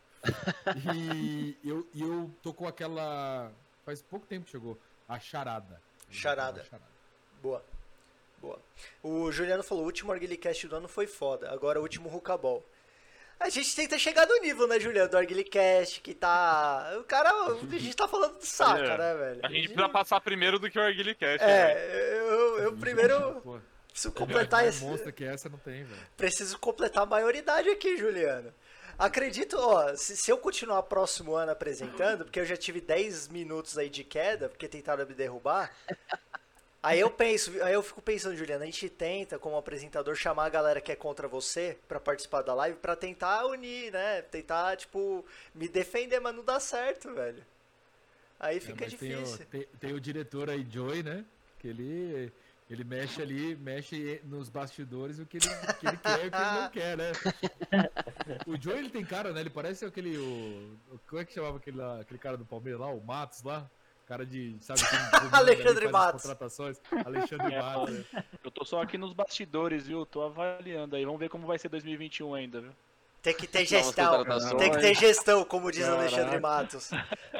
[0.95, 3.51] E eu, eu tô com aquela.
[3.85, 4.79] Faz pouco tempo que chegou.
[5.07, 5.79] A charada.
[6.09, 6.61] Charada.
[6.61, 6.91] A charada.
[7.41, 7.63] Boa.
[8.41, 8.59] Boa.
[9.03, 12.65] O Juliano falou, o último Arguilicast do ano foi foda, agora o último Rucabol.
[13.39, 16.93] A gente tenta chegar no nível, né, Juliano, do Arguilicast, que tá...
[16.99, 19.39] O cara, a gente tá falando do saca, É, né, velho?
[19.43, 21.41] A gente precisa passar primeiro do que o velho.
[21.41, 23.59] É, eu, eu primeiro Pô,
[23.89, 24.83] preciso completar mais esse...
[24.83, 26.01] monstra que essa não tem, velho.
[26.17, 28.53] Preciso completar a maioridade aqui, Juliano.
[28.97, 33.77] Acredito, ó, se, se eu continuar próximo ano apresentando, porque eu já tive 10 minutos
[33.77, 35.73] aí de queda, porque tentaram me derrubar.
[36.81, 40.49] Aí eu penso, aí eu fico pensando, Juliano, a gente tenta, como apresentador, chamar a
[40.49, 44.21] galera que é contra você pra participar da live pra tentar unir, né?
[44.21, 47.43] Tentar, tipo, me defender, mas não dá certo, velho.
[48.39, 49.45] Aí É, fica mas tem o- difícil.
[49.47, 51.25] Tem, tem o diretor aí, Joey, né?
[51.59, 52.31] Que ele,
[52.69, 56.31] ele mexe ali, mexe nos bastidores o que ele, o que ele quer e o
[56.31, 57.11] que ele não quer, né?
[58.47, 59.41] O Joey, ele tem cara, né?
[59.41, 60.17] Ele parece aquele.
[60.17, 62.87] O, o- como é que chamava aquele, lá, aquele cara do Palmeiras lá?
[62.87, 63.69] O Matos lá?
[64.09, 64.57] Cara de.
[64.59, 64.79] Sabe
[65.31, 66.23] ali, Alexandre Matos.
[66.23, 66.81] Contratações.
[67.05, 67.91] Alexandre É, Matos.
[67.93, 68.23] né?
[68.43, 70.03] Eu tô só aqui nos bastidores, viu?
[70.03, 71.05] Tô avaliando aí.
[71.05, 72.71] Vamos ver como vai ser 2021 ainda, viu?
[73.21, 74.25] Tem que ter gestão.
[74.57, 76.01] Tem que ter gestão, como diz o Caraca.
[76.01, 76.89] Alexandre Matos.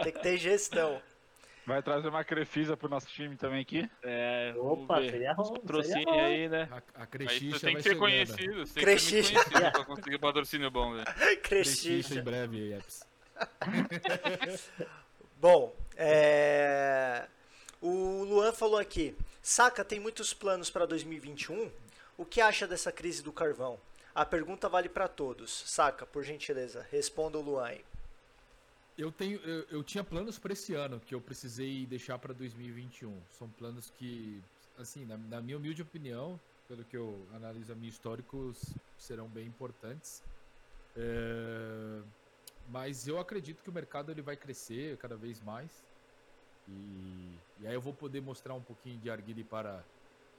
[0.04, 1.02] Tem que ter gestão.
[1.66, 3.90] Vai trazer uma Crefisa pro nosso time também aqui.
[4.04, 6.68] É, Opa, seria bom, Patrocínio aí, né?
[6.72, 10.94] A, a você tem vai que ser conhecido, tem que ser pra conseguir patrocínio bom,
[10.94, 11.06] velho.
[11.42, 13.08] Crechicha em breve, Eps.
[15.40, 17.28] Bom, é...
[17.82, 19.16] o Luan falou aqui.
[19.42, 21.70] Saca, tem muitos planos para 2021.
[22.18, 23.80] O que acha dessa crise do carvão?
[24.16, 25.52] A pergunta vale para todos.
[25.52, 27.86] Saca, por gentileza, responda o Luan aí.
[28.98, 33.18] Eu tenho, eu, eu tinha planos para esse ano que eu precisei deixar para 2021.
[33.38, 34.42] São planos que,
[34.78, 38.62] assim, na, na minha humilde opinião, pelo que eu analiso a minha históricos,
[38.98, 40.22] serão bem importantes.
[40.96, 42.02] É,
[42.70, 45.72] mas eu acredito que o mercado ele vai crescer cada vez mais.
[46.70, 49.84] E, e aí eu vou poder mostrar um pouquinho de arguile para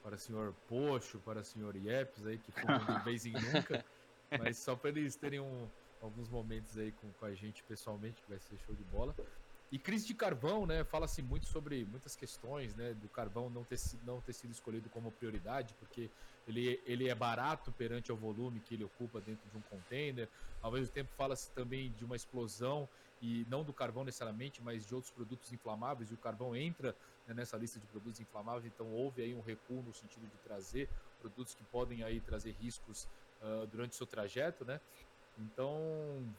[0.03, 3.85] para o senhor Pocho, para o senhor Iepes aí que fumam de vez em nunca,
[4.39, 5.67] mas só para eles terem um,
[6.01, 9.15] alguns momentos aí com, com a gente pessoalmente, que vai ser show de bola.
[9.71, 10.83] E crise de carvão, né?
[10.83, 12.93] Fala-se muito sobre muitas questões, né?
[12.93, 16.09] Do carvão não ter, não ter sido escolhido como prioridade, porque
[16.45, 20.27] ele, ele é barato perante ao volume que ele ocupa dentro de um container.
[20.61, 22.89] Ao mesmo tempo, fala-se também de uma explosão,
[23.21, 26.95] e não do carvão necessariamente, mas de outros produtos inflamáveis, e o carvão entra
[27.27, 30.89] né, nessa lista de produtos inflamáveis, então houve aí um recuo no sentido de trazer
[31.19, 33.07] produtos que podem aí trazer riscos
[33.41, 34.81] ah, durante o seu trajeto, né?
[35.39, 35.77] Então,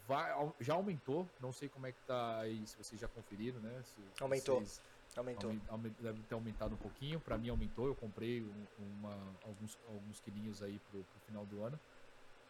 [0.06, 0.30] vai,
[0.60, 3.82] já aumentou, não sei como é que tá aí, se vocês já conferiram, né?
[3.84, 4.56] se Aumentou.
[4.60, 4.80] vocês-
[5.16, 5.50] Aumentou.
[5.50, 7.20] Aumen- aumen- Deve ter aumentado um pouquinho.
[7.20, 7.86] Para mim aumentou.
[7.86, 9.14] Eu comprei um- uma,
[9.44, 11.78] alguns, alguns quilinhos aí pro, pro final do ano.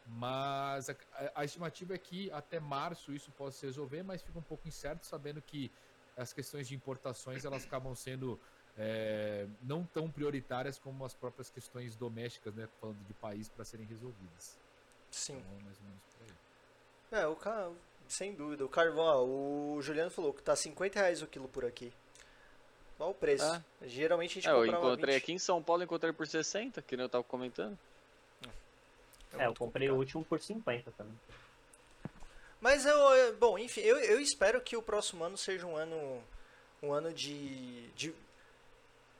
[0.07, 0.97] Mas a,
[1.35, 5.07] a- estimativa é que até março isso possa se resolver, mas fica um pouco incerto
[5.07, 5.71] sabendo que
[6.17, 8.39] as questões de importações elas acabam sendo
[8.77, 12.69] é, não tão prioritárias como as próprias questões domésticas, né?
[12.81, 14.59] Falando de país para serem resolvidas.
[15.11, 15.37] Sim.
[15.39, 17.23] Então, é mais ou menos por aí.
[17.23, 17.71] É, o ca...
[18.09, 18.65] sem dúvida.
[18.65, 21.93] O carvão, ó, o Juliano falou que tá 50 reais o quilo por aqui.
[22.97, 23.45] Qual o preço?
[23.45, 23.63] Ah.
[23.83, 25.23] Geralmente a gente É, eu encontrei 20.
[25.23, 27.79] aqui em São Paulo, encontrei por 60, que nem eu tava comentando.
[29.39, 29.99] É, eu muito comprei o complicado.
[29.99, 31.19] último por 50 também.
[32.61, 36.23] Mas eu, eu- bom, enfim, eu, eu espero que o próximo ano seja um ano
[36.83, 38.13] um ano de, de,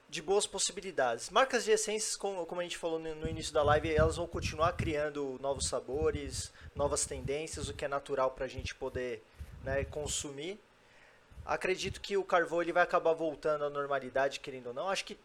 [0.09, 1.29] de boas possibilidades.
[1.29, 4.27] Marcas de essências, como, como a gente falou no, no início da live, elas vão
[4.27, 9.23] continuar criando novos sabores, novas tendências, o que é natural para a gente poder
[9.63, 10.59] né, consumir.
[11.45, 14.89] Acredito que o carvão ele vai acabar voltando à normalidade, querendo ou não.
[14.89, 15.17] Acho que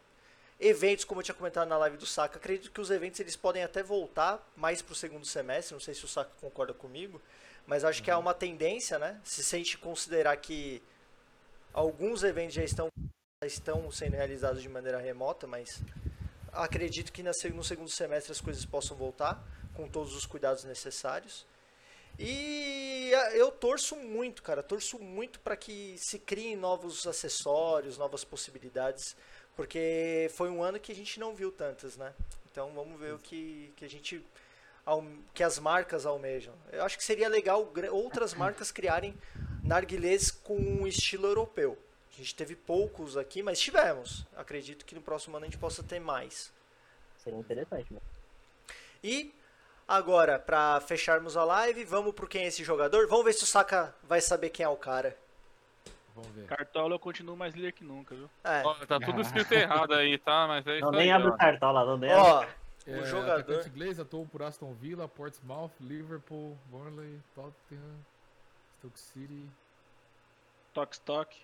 [0.60, 3.62] eventos, como eu tinha comentado na live do Saka, acredito que os eventos eles podem
[3.62, 5.74] até voltar mais para o segundo semestre.
[5.74, 7.20] Não sei se o Saka concorda comigo,
[7.66, 9.20] mas acho que há uma tendência, né?
[9.24, 10.82] Se a gente considerar que
[11.72, 12.88] alguns eventos já estão,
[13.42, 15.80] já estão sendo realizados de maneira remota, mas
[16.52, 19.42] acredito que se- no segundo semestre as coisas possam voltar
[19.74, 21.46] com todos os cuidados necessários.
[22.18, 28.24] E ah, eu torço muito, cara, torço muito para que se criem novos acessórios, novas
[28.24, 29.14] possibilidades,
[29.58, 32.14] porque foi um ano que a gente não viu tantas, né?
[32.48, 34.24] Então vamos ver o que, que a gente
[35.34, 36.54] que as marcas almejam.
[36.70, 39.16] Eu acho que seria legal outras marcas criarem
[39.64, 41.76] narguilés com um estilo europeu.
[42.14, 44.24] A gente teve poucos aqui, mas tivemos.
[44.36, 46.52] Acredito que no próximo ano a gente possa ter mais.
[47.24, 48.06] Seria interessante, mano.
[49.02, 49.34] E
[49.88, 53.08] agora, pra fecharmos a live, vamos pro quem é esse jogador?
[53.08, 55.18] Vamos ver se o Saka vai saber quem é o cara.
[56.20, 56.46] Vamos ver.
[56.46, 58.28] Cartola eu continuo mais líder que nunca, viu?
[58.44, 58.62] É.
[58.64, 60.46] Ó, tá tudo escrito errado aí, tá?
[60.48, 60.96] Mas é isso Não, aí.
[60.98, 62.48] nem abre o cartão lá, não nem abre.
[62.86, 63.40] Ó, É, o jogador.
[63.40, 67.96] atacante inglês atuou por Aston Villa, Portsmouth, Liverpool, Burnley, Tottenham,
[68.78, 69.46] Stoke City.
[70.72, 71.38] Toque, toque.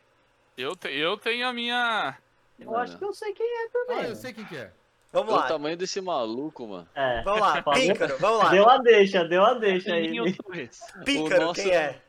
[0.56, 2.16] Eu, te- eu tenho a minha.
[2.58, 3.98] Eu acho que eu sei quem é também.
[3.98, 4.70] Ah, eu sei quem que é.
[5.12, 5.48] Vamos Olha o lá.
[5.48, 6.88] tamanho desse maluco, mano.
[6.94, 7.22] É.
[7.22, 8.50] Vamos lá, Píncaro, vamos lá.
[8.50, 10.08] Deu a deixa, deu a deixa aí.
[10.10, 10.80] Ninho Torres.
[11.04, 12.00] Píncaro, O nosso- quem é?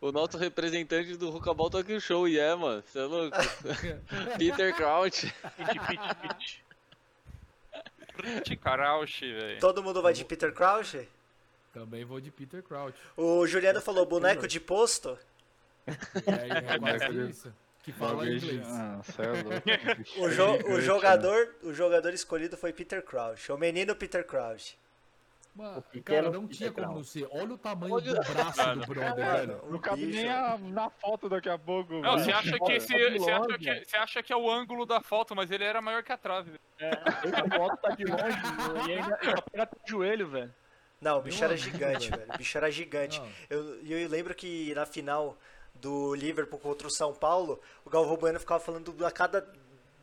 [0.00, 2.82] O nosso representante do Rucabol tá aqui no show, e é, mano.
[2.86, 3.36] Você é louco?
[4.38, 5.32] Peter Crouch.
[5.56, 6.64] Pit, pit, pit.
[8.16, 9.60] Prit Karausch, velho.
[9.60, 11.06] Todo mundo vai de Peter Crouch?
[11.72, 12.96] Também vou de Peter Crouch.
[13.16, 15.18] O Juliano falou boneco de posto.
[15.86, 17.54] É, é quase isso.
[17.82, 18.66] Que fala inglês.
[18.66, 20.24] Ah, cê é louco.
[20.24, 23.52] O, jo- o jogador, o jogador escolhido foi Peter Crouch.
[23.52, 24.76] O menino Peter Crouch.
[25.56, 27.26] Mano, cara, não tinha como não ser.
[27.30, 29.60] Olha o tamanho Olha- do braço do brother, velho.
[29.70, 31.94] Não cabe nem a- na foto daqui a pouco.
[31.94, 32.88] Não, você acha que esse.
[32.92, 35.64] tá de Você acha que, você acha que é o ângulo da foto, mas ele
[35.64, 36.50] era maior que a trave.
[36.50, 36.60] velho.
[36.78, 40.54] É, essa foto tá de longe e ainda pega até o joelho, velho.
[41.00, 42.32] Não, o bicho era gigante, velho.
[42.34, 43.22] O bicho era gigante.
[43.48, 45.38] Eu, e eu lembro que na final
[45.74, 49.46] do Liverpool contra o São Paulo, o Galvão Bueno ficava falando a cada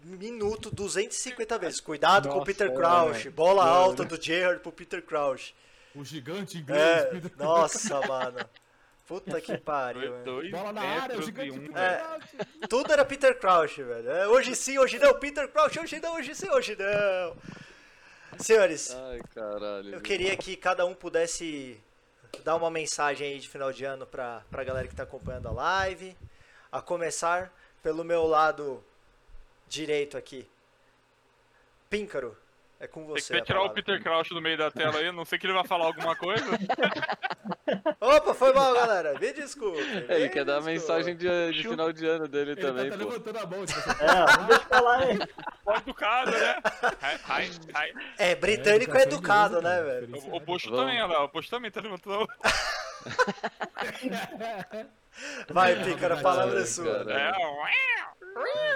[0.03, 1.79] minuto 250 vezes.
[1.79, 3.25] Cuidado com o Nossa, Peter é, Crouch.
[3.25, 3.31] né?
[3.31, 3.75] Bola Mano.
[3.75, 5.55] alta do Gerrard pro Peter Crouch.
[5.95, 6.81] O gigante inglês.
[6.81, 8.39] É, Peter- nossa, mano.
[9.05, 10.23] Puta que pariu.
[10.23, 11.67] Dois, Bola na área, o gigante um.
[11.67, 12.67] Crouch.
[12.69, 14.09] Tudo era Peter Crouch, velho.
[14.09, 15.13] É, hoje sim, hoje não.
[15.19, 17.35] Peter Crouch, hoje não, hoje sim, hoje não.
[18.39, 19.93] Senhores, Ai, caralho.
[19.93, 21.79] eu queria que cada um pudesse
[22.43, 25.51] dar uma mensagem aí de final de ano pra, pra galera que tá acompanhando a
[25.51, 26.17] live.
[26.71, 28.83] A começar pelo meu lado
[29.67, 30.47] direito aqui.
[31.89, 32.35] Píncaro,
[32.79, 33.33] é com Tem que você.
[33.33, 33.69] até a tirar o.
[33.69, 36.15] Peter Crouch do meio da tela aí, a não sei que ele vai falar alguma
[36.15, 36.43] coisa.
[37.99, 39.17] Opa, foi mal, galera.
[39.19, 39.79] Me desculpe.
[40.09, 42.89] É, ele me quer dar a mensagem de, de final de ano dele Ele também,
[42.89, 43.65] tá, tá levantando a mão.
[43.65, 45.19] Tipo, É, não deixa eu falar aí.
[45.63, 46.55] Pode educado, né?
[47.01, 47.93] Ai, ai, ai.
[48.17, 50.17] É, britânico é, educação educado, né, cara, velho?
[50.31, 50.85] O, o Posto Vamos.
[50.85, 51.23] também, olha lá.
[51.23, 52.27] O Posto também tá levantando.
[55.49, 57.05] Vai, Píncaro, a palavra é sua.
[57.05, 57.29] cara.
[57.29, 57.31] É,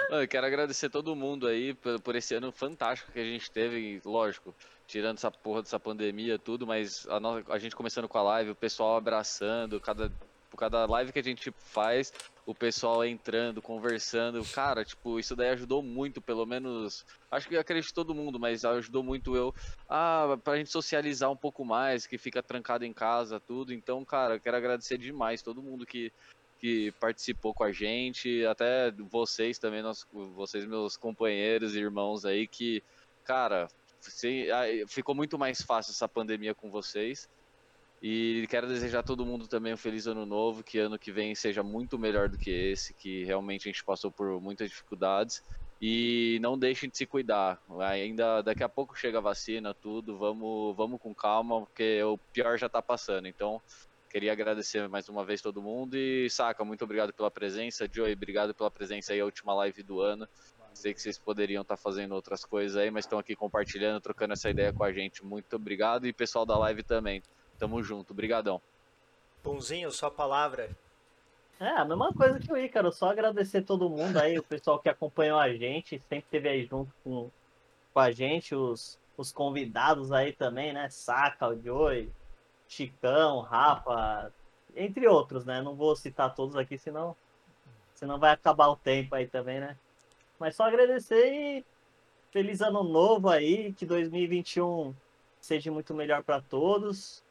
[0.08, 4.00] Eu quero agradecer todo mundo aí por, por esse ano fantástico que a gente teve,
[4.04, 4.54] lógico,
[4.86, 8.50] tirando essa porra dessa pandemia tudo, mas a, no- a gente começando com a live,
[8.50, 10.10] o pessoal abraçando, cada,
[10.50, 12.10] por cada live que a gente faz,
[12.46, 17.92] o pessoal entrando, conversando, cara, tipo, isso daí ajudou muito, pelo menos, acho que acredito
[17.92, 19.52] todo mundo, mas ajudou muito eu,
[19.88, 24.36] ah, pra gente socializar um pouco mais, que fica trancado em casa, tudo, então, cara,
[24.36, 26.10] eu quero agradecer demais todo mundo que
[26.58, 32.46] que participou com a gente, até vocês também, nós, vocês meus companheiros e irmãos aí,
[32.46, 32.82] que,
[33.24, 33.68] cara,
[34.88, 37.28] ficou muito mais fácil essa pandemia com vocês.
[38.00, 41.34] E quero desejar a todo mundo também um feliz ano novo, que ano que vem
[41.34, 45.42] seja muito melhor do que esse, que realmente a gente passou por muitas dificuldades.
[45.80, 47.60] E não deixem de se cuidar.
[47.80, 50.16] Ainda daqui a pouco chega a vacina, tudo.
[50.16, 53.26] Vamos, vamos com calma, porque o pior já tá passando.
[53.28, 53.60] Então,
[54.18, 57.88] Queria agradecer mais uma vez todo mundo e Saca, muito obrigado pela presença.
[57.88, 60.26] Joey, obrigado pela presença aí, a última live do ano.
[60.74, 64.50] Sei que vocês poderiam estar fazendo outras coisas aí, mas estão aqui compartilhando, trocando essa
[64.50, 65.24] ideia com a gente.
[65.24, 67.22] Muito obrigado e pessoal da live também.
[67.60, 68.60] Tamo junto, brigadão.
[69.40, 70.68] Pãozinho, sua palavra.
[71.60, 74.88] É, a mesma coisa que o Ícaro, só agradecer todo mundo aí, o pessoal que
[74.88, 77.30] acompanhou a gente, sempre esteve aí junto com,
[77.94, 80.90] com a gente, os, os convidados aí também, né?
[80.90, 82.10] Saca, o Joey,
[82.68, 84.32] Chicão, Rafa,
[84.76, 85.62] entre outros, né?
[85.62, 87.16] Não vou citar todos aqui, senão,
[87.94, 89.76] senão vai acabar o tempo aí também, né?
[90.38, 91.64] Mas só agradecer e
[92.30, 94.94] feliz ano novo aí, que 2021
[95.40, 97.22] seja muito melhor para todos.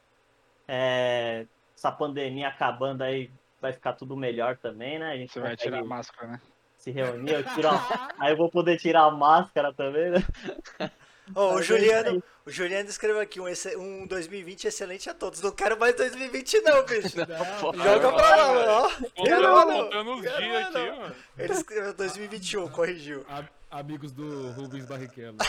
[0.67, 1.45] É,
[1.77, 3.31] essa pandemia acabando aí,
[3.61, 5.11] vai ficar tudo melhor também, né?
[5.11, 6.41] A gente Você vai tirar a máscara, né?
[6.77, 7.71] se reunir, eu tiro a-
[8.19, 10.19] aí eu vou poder tirar a máscara também, né?
[11.35, 13.45] Ó, o é Juliano, o Juliano escreveu aqui um,
[13.77, 15.41] um 2020 excelente a todos.
[15.41, 17.17] Não quero mais 2020 não, bicho.
[17.83, 18.71] Joga pra lá, mano.
[18.71, 19.23] ó.
[19.23, 19.89] Quero não.
[20.21, 20.81] Quero dias não.
[20.87, 21.15] aqui, mano.
[21.37, 23.25] Ele escreveu 2021, corrigiu.
[23.29, 25.37] A- amigos do Rubens Barrichello.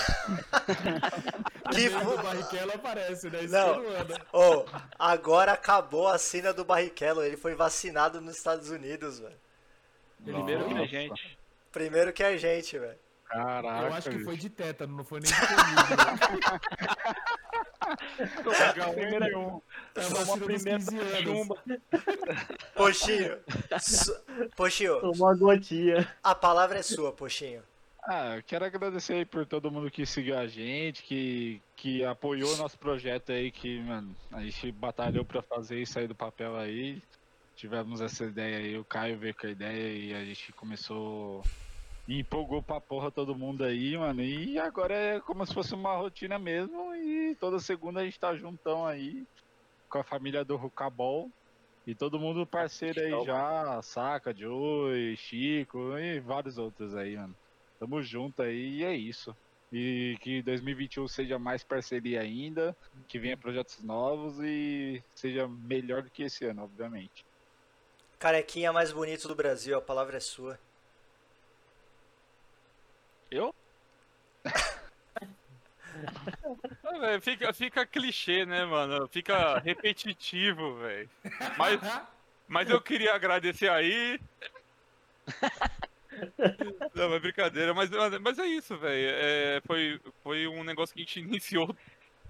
[1.71, 3.45] Que o nome fo- do Barrichello aparece, né?
[3.45, 3.83] Isso Não.
[3.83, 4.17] não.
[4.33, 4.65] Ô,
[4.99, 7.23] agora acabou a cena do Barrichello.
[7.23, 9.37] Ele foi vacinado nos Estados Unidos, velho.
[10.25, 11.39] Primeiro que a gente.
[11.71, 12.99] Primeiro que a gente, velho.
[13.29, 13.87] Caraca.
[13.87, 15.47] Eu acho que foi de tétano, não foi nem de né?
[18.95, 19.39] Primeira, É a
[20.25, 21.19] uma primeira 15 anos.
[21.23, 21.57] chumba.
[22.75, 23.39] Poxinho.
[23.81, 24.17] su-
[24.57, 26.11] Poxinho, Tomou uma gotinha.
[26.23, 27.63] a palavra é sua, Poxinho.
[28.05, 32.55] Ah, eu quero agradecer aí por todo mundo que seguiu a gente, que, que apoiou
[32.55, 36.57] o nosso projeto aí, que, mano, a gente batalhou pra fazer isso aí do papel
[36.57, 37.03] aí.
[37.55, 41.43] Tivemos essa ideia aí, o Caio veio com a ideia e a gente começou.
[42.09, 44.23] E empolgou pra porra todo mundo aí, mano.
[44.23, 46.95] E agora é como se fosse uma rotina mesmo.
[46.95, 49.27] E toda segunda a gente tá juntão aí
[49.91, 51.31] com a família do Rucabol.
[51.87, 57.35] E todo mundo parceiro aí já, Saca, Joey, Chico e vários outros aí, mano.
[57.79, 59.37] Tamo junto aí e é isso.
[59.71, 62.75] E que 2021 seja mais parceria ainda,
[63.07, 67.25] que venha projetos novos e seja melhor do que esse ano, obviamente.
[68.19, 70.59] Carequinha mais bonito do Brasil, a palavra é sua.
[73.31, 73.55] Eu?
[77.21, 79.07] Fica, fica clichê, né, mano?
[79.09, 81.09] Fica repetitivo, velho.
[81.57, 81.81] Mas,
[82.47, 84.19] mas eu queria agradecer aí.
[86.95, 89.11] Não, é brincadeira, mas, mas é isso, velho.
[89.15, 91.75] É, foi, foi um negócio que a gente iniciou.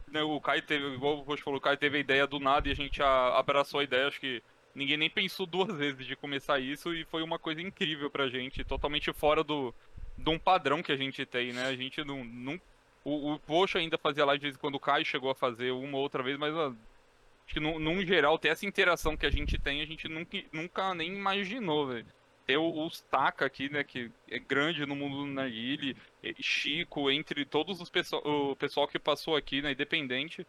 [0.08, 2.66] Né, o Caio teve, igual o Roxo falou, o Caio teve a ideia do nada
[2.68, 4.08] e a gente a- abraçou a ideia.
[4.08, 4.42] Acho que
[4.74, 8.64] ninguém nem pensou duas vezes de começar isso e foi uma coisa incrível pra gente,
[8.64, 9.74] totalmente fora do,
[10.18, 11.66] de um padrão que a gente tem, né?
[11.66, 12.60] A gente não, não
[13.04, 15.70] o, o Poxa ainda fazia live de vez em quando o Caio chegou a fazer
[15.70, 19.24] uma ou outra vez, mas ó, acho que num, num geral, ter essa interação que
[19.24, 22.06] a gente tem, a gente nunca, nunca nem imaginou, velho.
[22.46, 27.44] Ter o, Staka aqui, né, que é grande no mundo do Narguile, e Chico, entre
[27.44, 30.46] todos os pessoal, o pessoal que passou aqui na Independente,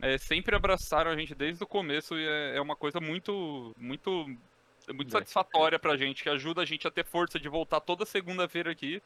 [0.00, 4.34] é, sempre abraçaram a gente desde o começo e é, é uma coisa muito, muito,
[4.92, 8.70] muito satisfatória pra gente, que ajuda a gente a ter força de voltar toda segunda-feira
[8.70, 9.02] aqui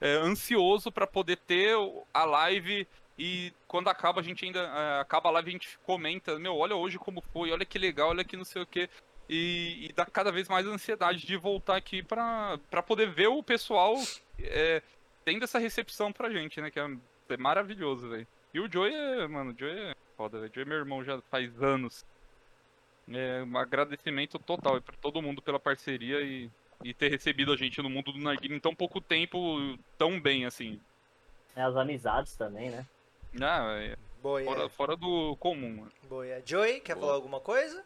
[0.00, 1.76] é, ansioso pra poder ter
[2.12, 2.86] a live
[3.18, 6.76] e quando acaba a gente ainda é, acaba a live a gente comenta, meu, olha
[6.76, 8.88] hoje como foi, olha que legal, olha que não sei o que
[9.28, 13.42] e, e dá cada vez mais ansiedade de voltar aqui pra pra poder ver o
[13.42, 13.94] pessoal
[14.38, 14.82] é,
[15.24, 16.86] tendo essa recepção pra gente, né, que é,
[17.30, 18.26] é maravilhoso, velho.
[18.52, 20.50] E o Joey é, mano, o Joey é foda, velho.
[20.50, 22.04] O Joey é meu irmão já faz anos.
[23.12, 26.50] É um agradecimento total pra todo mundo pela parceria e
[26.82, 29.38] e ter recebido a gente no mundo do Narguilha em tão pouco tempo,
[29.96, 30.78] tão bem, assim.
[31.56, 32.86] É, as amizades também, né?
[33.40, 34.68] Ah, é Boa, fora, é.
[34.68, 35.76] fora do comum.
[35.76, 35.92] mano.
[36.08, 36.42] Boa, é.
[36.44, 37.82] Joey, quer falar alguma coisa?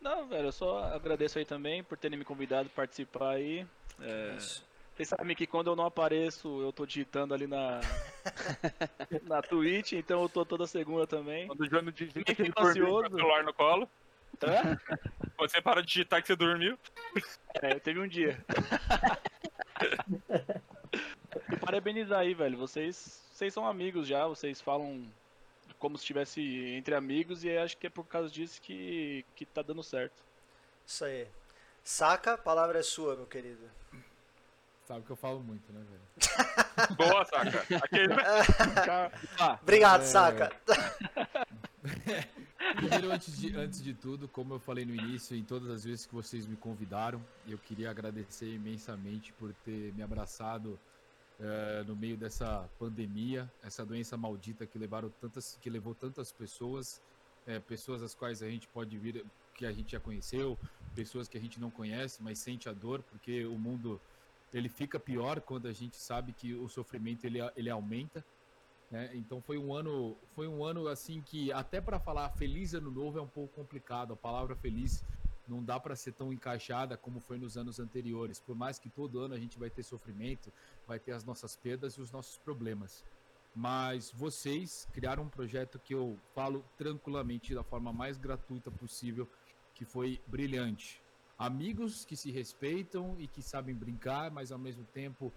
[0.00, 3.64] Não, velho, eu só agradeço aí também por terem me convidado a participar aí.
[4.00, 4.64] É, Isso.
[4.94, 7.80] Vocês sabem que quando eu não apareço, eu tô digitando ali na
[9.24, 11.46] na Twitch, então eu tô toda segunda também.
[11.46, 13.16] Quando o João digita ele o ansioso.
[13.16, 13.88] celular no colo,
[14.46, 14.78] Hã?
[15.38, 16.78] você para de digitar que você dormiu.
[17.54, 18.44] É, teve um dia.
[21.50, 22.58] e parabenizar aí, velho.
[22.58, 25.04] Vocês, vocês são amigos já, vocês falam
[25.78, 26.40] como se estivesse
[26.76, 30.22] entre amigos e acho que é por causa disso que, que tá dando certo.
[30.86, 31.26] Isso aí.
[31.82, 33.68] Saca, a palavra é sua, meu querido.
[34.86, 36.96] Sabe que eu falo muito, né, velho?
[36.96, 37.64] Boa, saca.
[37.82, 38.14] Aquele...
[39.62, 40.04] Obrigado, É.
[40.04, 40.52] Saca.
[42.76, 46.06] Primeiro, antes de, antes de tudo, como eu falei no início, em todas as vezes
[46.06, 50.78] que vocês me convidaram, eu queria agradecer imensamente por ter me abraçado
[51.40, 57.00] eh, no meio dessa pandemia, essa doença maldita que levaram tantas, que levou tantas pessoas,
[57.46, 60.56] eh, pessoas as quais a gente pode vir, que a gente já conheceu,
[60.94, 64.00] pessoas que a gente não conhece, mas sente a dor, porque o mundo
[64.54, 68.24] ele fica pior quando a gente sabe que o sofrimento ele, ele aumenta
[68.92, 69.10] né?
[69.14, 73.18] Então foi um ano, foi um ano assim que até para falar feliz ano novo
[73.18, 74.12] é um pouco complicado.
[74.12, 75.02] A palavra feliz
[75.48, 78.38] não dá para ser tão encaixada como foi nos anos anteriores.
[78.38, 80.52] Por mais que todo ano a gente vai ter sofrimento,
[80.86, 83.02] vai ter as nossas perdas e os nossos problemas.
[83.54, 89.26] Mas vocês criaram um projeto que eu falo tranquilamente da forma mais gratuita possível,
[89.74, 91.02] que foi brilhante.
[91.38, 95.32] Amigos que se respeitam e que sabem brincar, mas ao mesmo tempo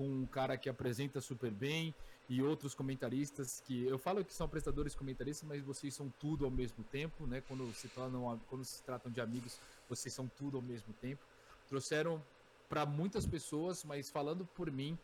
[0.00, 1.94] com um cara que apresenta super bem
[2.26, 6.50] e outros comentaristas que eu falo que são prestadores comentaristas, mas vocês são tudo ao
[6.50, 7.42] mesmo tempo, né?
[7.46, 11.22] Quando se tornam, quando se tratam de amigos, vocês são tudo ao mesmo tempo.
[11.68, 12.22] Trouxeram
[12.66, 14.98] para muitas pessoas, mas falando por mim,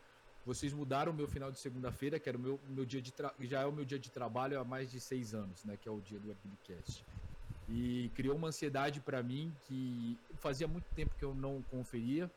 [0.46, 3.60] vocês mudaram o meu final de segunda-feira, que era o meu, meu dia de já
[3.60, 5.76] é o meu dia de trabalho há mais de seis anos, né?
[5.76, 7.04] Que é o dia do Arquilicast.
[7.68, 12.30] E criou uma ansiedade para mim que fazia muito tempo que eu não conferia.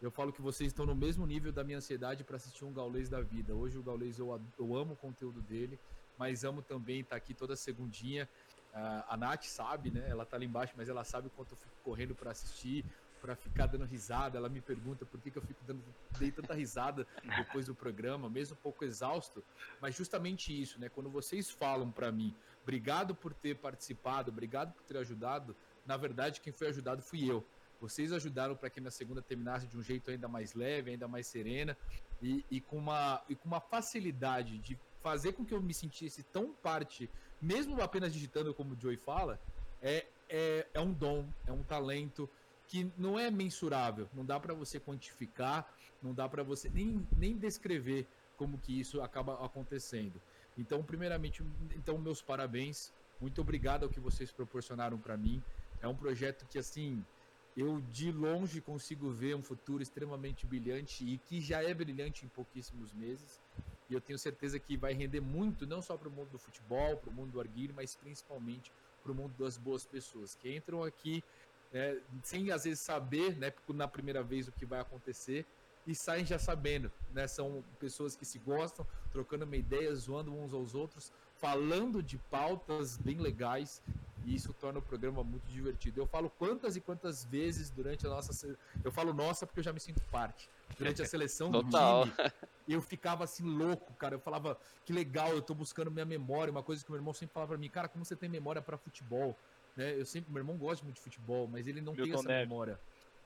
[0.00, 3.08] Eu falo que vocês estão no mesmo nível da minha ansiedade para assistir um Gaulês
[3.08, 3.54] da vida.
[3.54, 5.78] Hoje o Gaulês eu, eu amo o conteúdo dele,
[6.18, 8.28] mas amo também estar tá aqui toda segundinha.
[8.74, 10.04] Uh, a Nath sabe, né?
[10.06, 12.84] Ela tá ali embaixo, mas ela sabe o quanto eu fico correndo para assistir,
[13.22, 14.36] para ficar dando risada.
[14.36, 15.82] Ela me pergunta por que, que eu fico dando
[16.18, 17.06] dei tanta risada
[17.38, 19.42] depois do programa, mesmo um pouco exausto.
[19.80, 20.90] Mas justamente isso, né?
[20.90, 26.42] Quando vocês falam para mim, obrigado por ter participado, obrigado por ter ajudado, na verdade
[26.42, 27.42] quem foi ajudado fui eu.
[27.80, 31.26] Vocês ajudaram para que minha segunda terminasse de um jeito ainda mais leve, ainda mais
[31.26, 31.76] serena
[32.22, 36.22] e, e, com, uma, e com uma facilidade de fazer com que eu me sentisse
[36.24, 37.08] tão parte,
[37.40, 39.38] mesmo apenas digitando como o Joey fala,
[39.82, 42.28] é, é, é um dom, é um talento
[42.66, 45.72] que não é mensurável, não dá para você quantificar,
[46.02, 48.06] não dá para você nem, nem descrever
[48.36, 50.20] como que isso acaba acontecendo.
[50.58, 51.42] Então, primeiramente,
[51.74, 55.42] então meus parabéns, muito obrigado ao que vocês proporcionaram para mim.
[55.80, 57.04] É um projeto que assim
[57.56, 62.28] eu de longe consigo ver um futuro extremamente brilhante e que já é brilhante em
[62.28, 63.40] pouquíssimos meses.
[63.88, 66.96] E eu tenho certeza que vai render muito, não só para o mundo do futebol,
[66.96, 68.70] para o mundo do arguilho, mas principalmente
[69.02, 71.22] para o mundo das boas pessoas que entram aqui
[71.72, 75.46] né, sem às vezes saber, né, na primeira vez o que vai acontecer
[75.86, 77.28] e saem já sabendo, né?
[77.28, 82.96] São pessoas que se gostam, trocando uma ideia, zoando uns aos outros, falando de pautas
[82.96, 83.80] bem legais
[84.26, 86.00] e isso torna o programa muito divertido.
[86.00, 88.58] Eu falo quantas e quantas vezes durante a nossa.
[88.82, 90.50] Eu falo nossa porque eu já me sinto parte.
[90.76, 92.34] Durante a seleção do time,
[92.68, 94.16] eu ficava assim louco, cara.
[94.16, 96.50] Eu falava que legal, eu tô buscando minha memória.
[96.50, 98.76] Uma coisa que meu irmão sempre falava pra mim, cara, como você tem memória para
[98.76, 99.38] futebol?
[99.76, 99.94] Né?
[99.96, 102.48] Eu sempre, meu irmão gosta muito de futebol, mas ele não Milton tem essa Neves.
[102.48, 102.80] memória.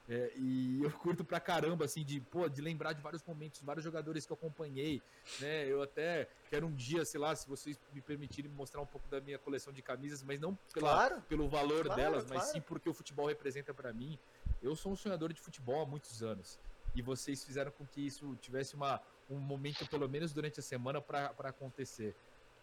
[0.08, 3.84] É, e eu curto pra caramba, assim, de, pô, de lembrar de vários momentos, vários
[3.84, 5.00] jogadores que eu acompanhei,
[5.40, 5.64] né?
[5.66, 9.20] Eu até quero um dia, sei lá, se vocês me permitirem mostrar um pouco da
[9.20, 12.40] minha coleção de camisas, mas não pela, claro, pelo valor claro, delas, claro.
[12.40, 14.18] mas sim porque o futebol representa para mim.
[14.60, 16.58] Eu sou um sonhador de futebol há muitos anos.
[16.94, 21.00] E vocês fizeram com que isso tivesse uma, um momento, pelo menos durante a semana,
[21.00, 22.16] para acontecer.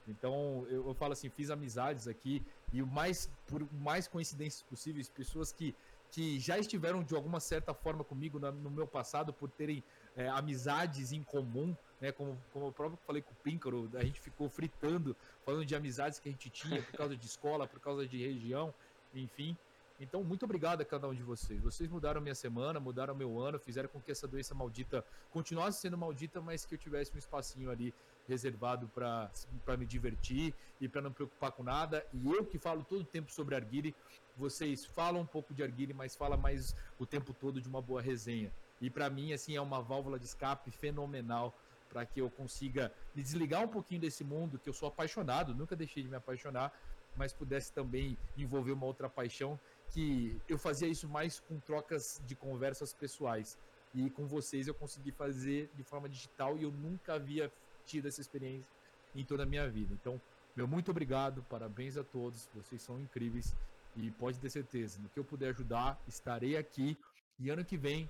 [0.07, 5.09] Então, eu, eu, falo assim, fiz amizades aqui e o mais, por mais coincidências possíveis,
[5.09, 5.75] pessoas que
[6.11, 9.83] que já estiveram de alguma certa forma comigo na, no meu passado por terem
[10.15, 12.11] é, amizades em comum, né?
[12.11, 16.19] Como, como eu próprio falei com o Píncaro, a gente ficou fritando, falando de amizades
[16.19, 18.73] que a gente tinha por causa de escola, por causa de região,
[19.13, 19.55] enfim.
[19.99, 21.59] Então, muito obrigado a cada um de vocês.
[21.59, 25.97] Vocês mudaram minha semana, mudaram meu ano, fizeram com que essa doença maldita continuasse sendo
[25.97, 27.91] maldita, mas que eu tivesse um espacinho ali
[28.27, 29.31] reservado para
[29.77, 32.05] me divertir e para não me preocupar com nada.
[32.13, 33.95] E eu que falo todo o tempo sobre Arguile,
[34.37, 38.01] vocês falam um pouco de Arguile, mas fala mais o tempo todo de uma boa
[38.01, 38.51] resenha.
[38.79, 41.53] E para mim, assim, é uma válvula de escape fenomenal
[41.89, 45.75] para que eu consiga me desligar um pouquinho desse mundo que eu sou apaixonado, nunca
[45.75, 46.71] deixei de me apaixonar,
[47.15, 49.59] mas pudesse também envolver uma outra paixão
[49.89, 53.57] que eu fazia isso mais com trocas de conversas pessoais.
[53.95, 57.51] E com vocês eu consegui fazer de forma digital e eu nunca havia
[57.85, 58.67] tido essa experiência
[59.15, 59.93] em toda a minha vida.
[59.93, 60.21] Então,
[60.55, 63.55] meu muito obrigado, parabéns a todos, vocês são incríveis
[63.97, 66.95] e pode ter certeza, no que eu puder ajudar, estarei aqui
[67.39, 68.09] e ano que vem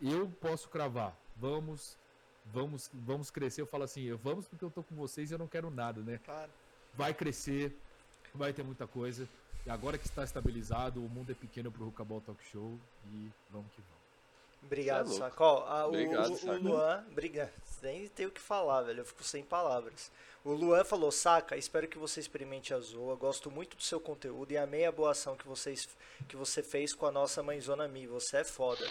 [0.00, 1.16] eu posso cravar.
[1.36, 1.96] Vamos,
[2.46, 3.60] vamos, vamos crescer.
[3.62, 6.20] Eu falo assim, vamos porque eu tô com vocês e eu não quero nada, né?
[6.24, 6.50] Claro.
[6.94, 7.76] Vai crescer,
[8.32, 9.28] vai ter muita coisa.
[9.66, 13.72] E agora que está estabilizado, o mundo é pequeno pro Rucabol Talk Show e vamos
[13.72, 14.03] que vamos.
[14.64, 15.64] Obrigado, é Sacol.
[15.66, 17.50] Ah, Obrigado, o, o, Luan, obrigado.
[17.82, 19.00] Nem tenho o que falar, velho.
[19.00, 20.10] Eu fico sem palavras.
[20.44, 23.14] O Luan falou: Saca, espero que você experimente a Zoa.
[23.14, 25.88] Gosto muito do seu conteúdo e amei a boa ação que, vocês,
[26.28, 28.06] que você fez com a nossa mãezona Mi.
[28.06, 28.86] Você é foda.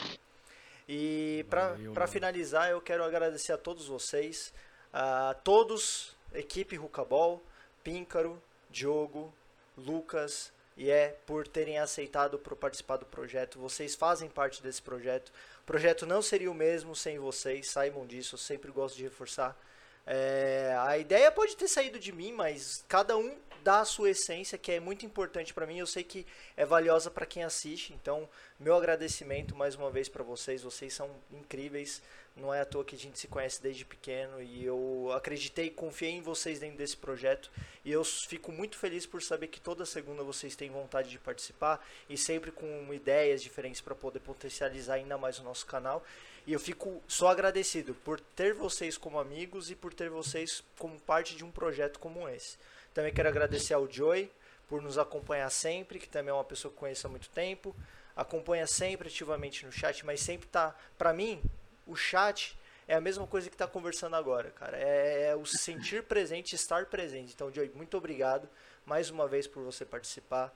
[0.88, 1.45] E
[1.93, 4.53] para finalizar, eu quero agradecer a todos vocês,
[4.91, 7.41] a todos, equipe Rucabol,
[7.84, 9.34] Píncaro, Diogo,
[9.78, 13.59] Lucas, e é por terem aceitado por participar do projeto.
[13.59, 15.32] Vocês fazem parte desse projeto.
[15.64, 19.57] O projeto não seria o mesmo sem vocês, saibam disso, eu sempre gosto de reforçar.
[20.05, 23.34] É, a ideia pode ter saído de mim, mas cada um
[23.64, 25.80] dá a sua essência, que é muito importante para mim.
[25.80, 26.26] Eu sei que
[26.57, 27.93] é valiosa para quem assiste.
[27.93, 30.61] Então, meu agradecimento mais uma vez para vocês.
[30.61, 32.01] Vocês são incríveis.
[32.36, 36.14] Não é à toa que a gente se conhece desde pequeno e eu acreditei, confiei
[36.14, 37.51] em vocês dentro desse projeto
[37.86, 41.86] e eu fico muito feliz por saber que toda segunda vocês têm vontade de participar
[42.09, 46.03] e sempre com ideias diferentes para poder potencializar ainda mais o nosso canal.
[46.47, 50.99] E eu fico só agradecido por ter vocês como amigos e por ter vocês como
[51.01, 52.57] parte de um projeto como esse.
[52.93, 54.31] Também quero agradecer ao Joy
[54.67, 57.75] por nos acompanhar sempre, que também é uma pessoa que conheço há muito tempo.
[58.15, 61.41] Acompanha sempre ativamente no chat, mas sempre tá, para mim,
[61.87, 64.77] o chat é é a mesma coisa que tá conversando agora, cara.
[64.77, 67.33] É, é o sentir presente, estar presente.
[67.33, 68.49] Então, Joey, muito obrigado
[68.85, 70.53] mais uma vez por você participar.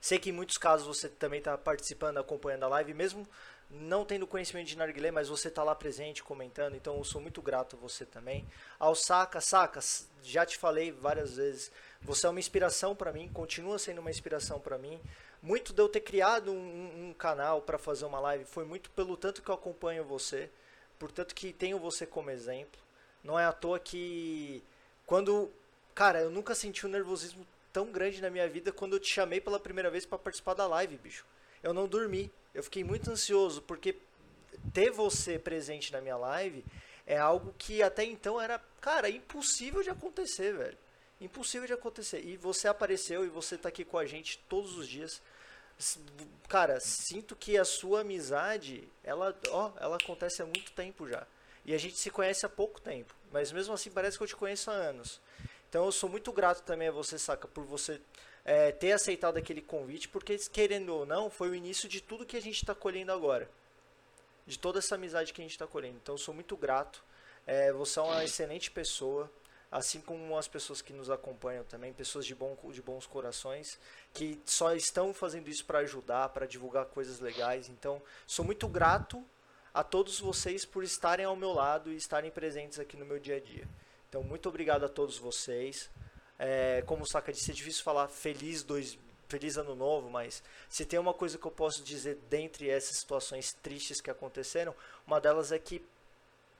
[0.00, 3.26] Sei que em muitos casos você também está participando, acompanhando a live, mesmo
[3.70, 7.40] não tendo conhecimento de narguilé, mas você está lá presente, comentando, então eu sou muito
[7.40, 8.44] grato a você também.
[8.78, 9.80] Ao Saca, Saca,
[10.22, 11.70] já te falei várias vezes,
[12.02, 15.00] você é uma inspiração para mim, continua sendo uma inspiração para mim.
[15.42, 19.16] Muito de eu ter criado um, um canal para fazer uma live foi muito pelo
[19.16, 20.50] tanto que eu acompanho você,
[20.98, 22.80] por tanto que tenho você como exemplo.
[23.22, 24.62] Não é à toa que
[25.06, 25.50] quando,
[25.94, 29.40] cara, eu nunca senti um nervosismo tão grande na minha vida quando eu te chamei
[29.40, 31.24] pela primeira vez para participar da live, bicho.
[31.62, 32.30] Eu não dormi.
[32.54, 33.96] Eu fiquei muito ansioso porque
[34.72, 36.64] ter você presente na minha live
[37.06, 40.78] é algo que até então era, cara, impossível de acontecer, velho.
[41.20, 42.24] Impossível de acontecer.
[42.24, 45.20] E você apareceu e você tá aqui com a gente todos os dias.
[46.48, 51.26] Cara, sinto que a sua amizade, ela, ó, ela acontece há muito tempo já.
[51.64, 54.36] E a gente se conhece há pouco tempo, mas mesmo assim parece que eu te
[54.36, 55.20] conheço há anos.
[55.68, 58.00] Então eu sou muito grato também a você, Saca, por você
[58.50, 62.36] é, ter aceitado aquele convite, porque querendo ou não, foi o início de tudo que
[62.36, 63.48] a gente está colhendo agora.
[64.44, 66.00] De toda essa amizade que a gente está colhendo.
[66.02, 67.00] Então sou muito grato.
[67.46, 69.30] É, você é uma excelente pessoa,
[69.70, 73.78] assim como as pessoas que nos acompanham também, pessoas de, bom, de bons corações,
[74.12, 77.68] que só estão fazendo isso para ajudar, para divulgar coisas legais.
[77.68, 79.24] Então sou muito grato
[79.72, 83.36] a todos vocês por estarem ao meu lado e estarem presentes aqui no meu dia
[83.36, 83.68] a dia.
[84.08, 85.88] Então, muito obrigado a todos vocês.
[86.42, 90.86] É, como o Saka disse, é difícil falar feliz, dois, feliz ano novo, mas se
[90.86, 94.74] tem uma coisa que eu posso dizer dentre essas situações tristes que aconteceram,
[95.06, 95.84] uma delas é que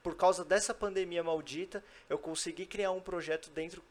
[0.03, 3.83] por causa dessa pandemia maldita, eu consegui criar um projeto dentro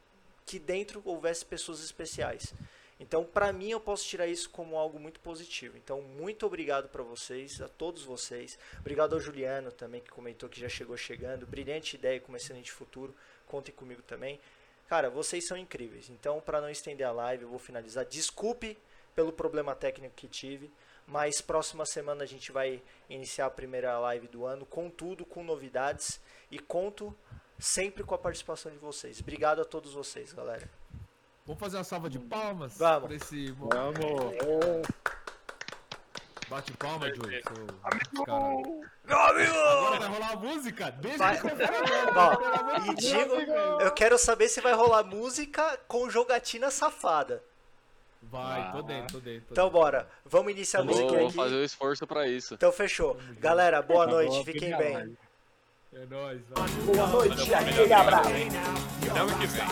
[0.46, 2.54] que dentro houvesse pessoas especiais.
[2.98, 5.76] Então, para mim, eu posso tirar isso como algo muito positivo.
[5.76, 8.58] Então, muito obrigado para vocês, a todos vocês.
[8.78, 11.46] Obrigado ao Juliano também, que comentou que já chegou chegando.
[11.46, 13.14] Brilhante ideia com excelente futuro
[13.46, 14.38] contem comigo também.
[14.90, 16.10] Cara, vocês são incríveis.
[16.10, 18.04] Então, para não estender a live, eu vou finalizar.
[18.04, 18.76] Desculpe
[19.14, 20.68] pelo problema técnico que tive,
[21.06, 25.44] mas próxima semana a gente vai iniciar a primeira live do ano com tudo, com
[25.44, 26.20] novidades
[26.50, 27.16] e conto
[27.56, 29.20] sempre com a participação de vocês.
[29.20, 30.68] Obrigado a todos vocês, galera.
[31.46, 33.12] Vamos fazer uma salva de palmas Vamos.
[33.12, 34.00] esse Vamos!
[36.50, 37.42] Bate palma, Joey.
[37.42, 38.40] seu cara.
[39.06, 39.54] Meu amigo!
[39.56, 40.90] Agora vai rolar a música?
[40.90, 41.36] Deixa Vai.
[41.36, 41.46] o
[42.16, 43.82] Ó, pelo amor e digo, Deus.
[43.82, 47.42] eu quero saber se vai rolar música com jogatina safada.
[48.22, 49.46] Vai, tô dentro, tô dentro.
[49.46, 51.36] tô Então bora, vamos iniciar a Vou, música vou aqui.
[51.36, 52.54] fazer o esforço pra isso.
[52.54, 53.16] Então fechou.
[53.38, 55.16] Galera, boa noite, fiquem bem.
[55.92, 56.68] É nóis, vai.
[56.94, 58.28] Boa noite, aquele abraço.
[58.28, 59.64] Até ano que vem.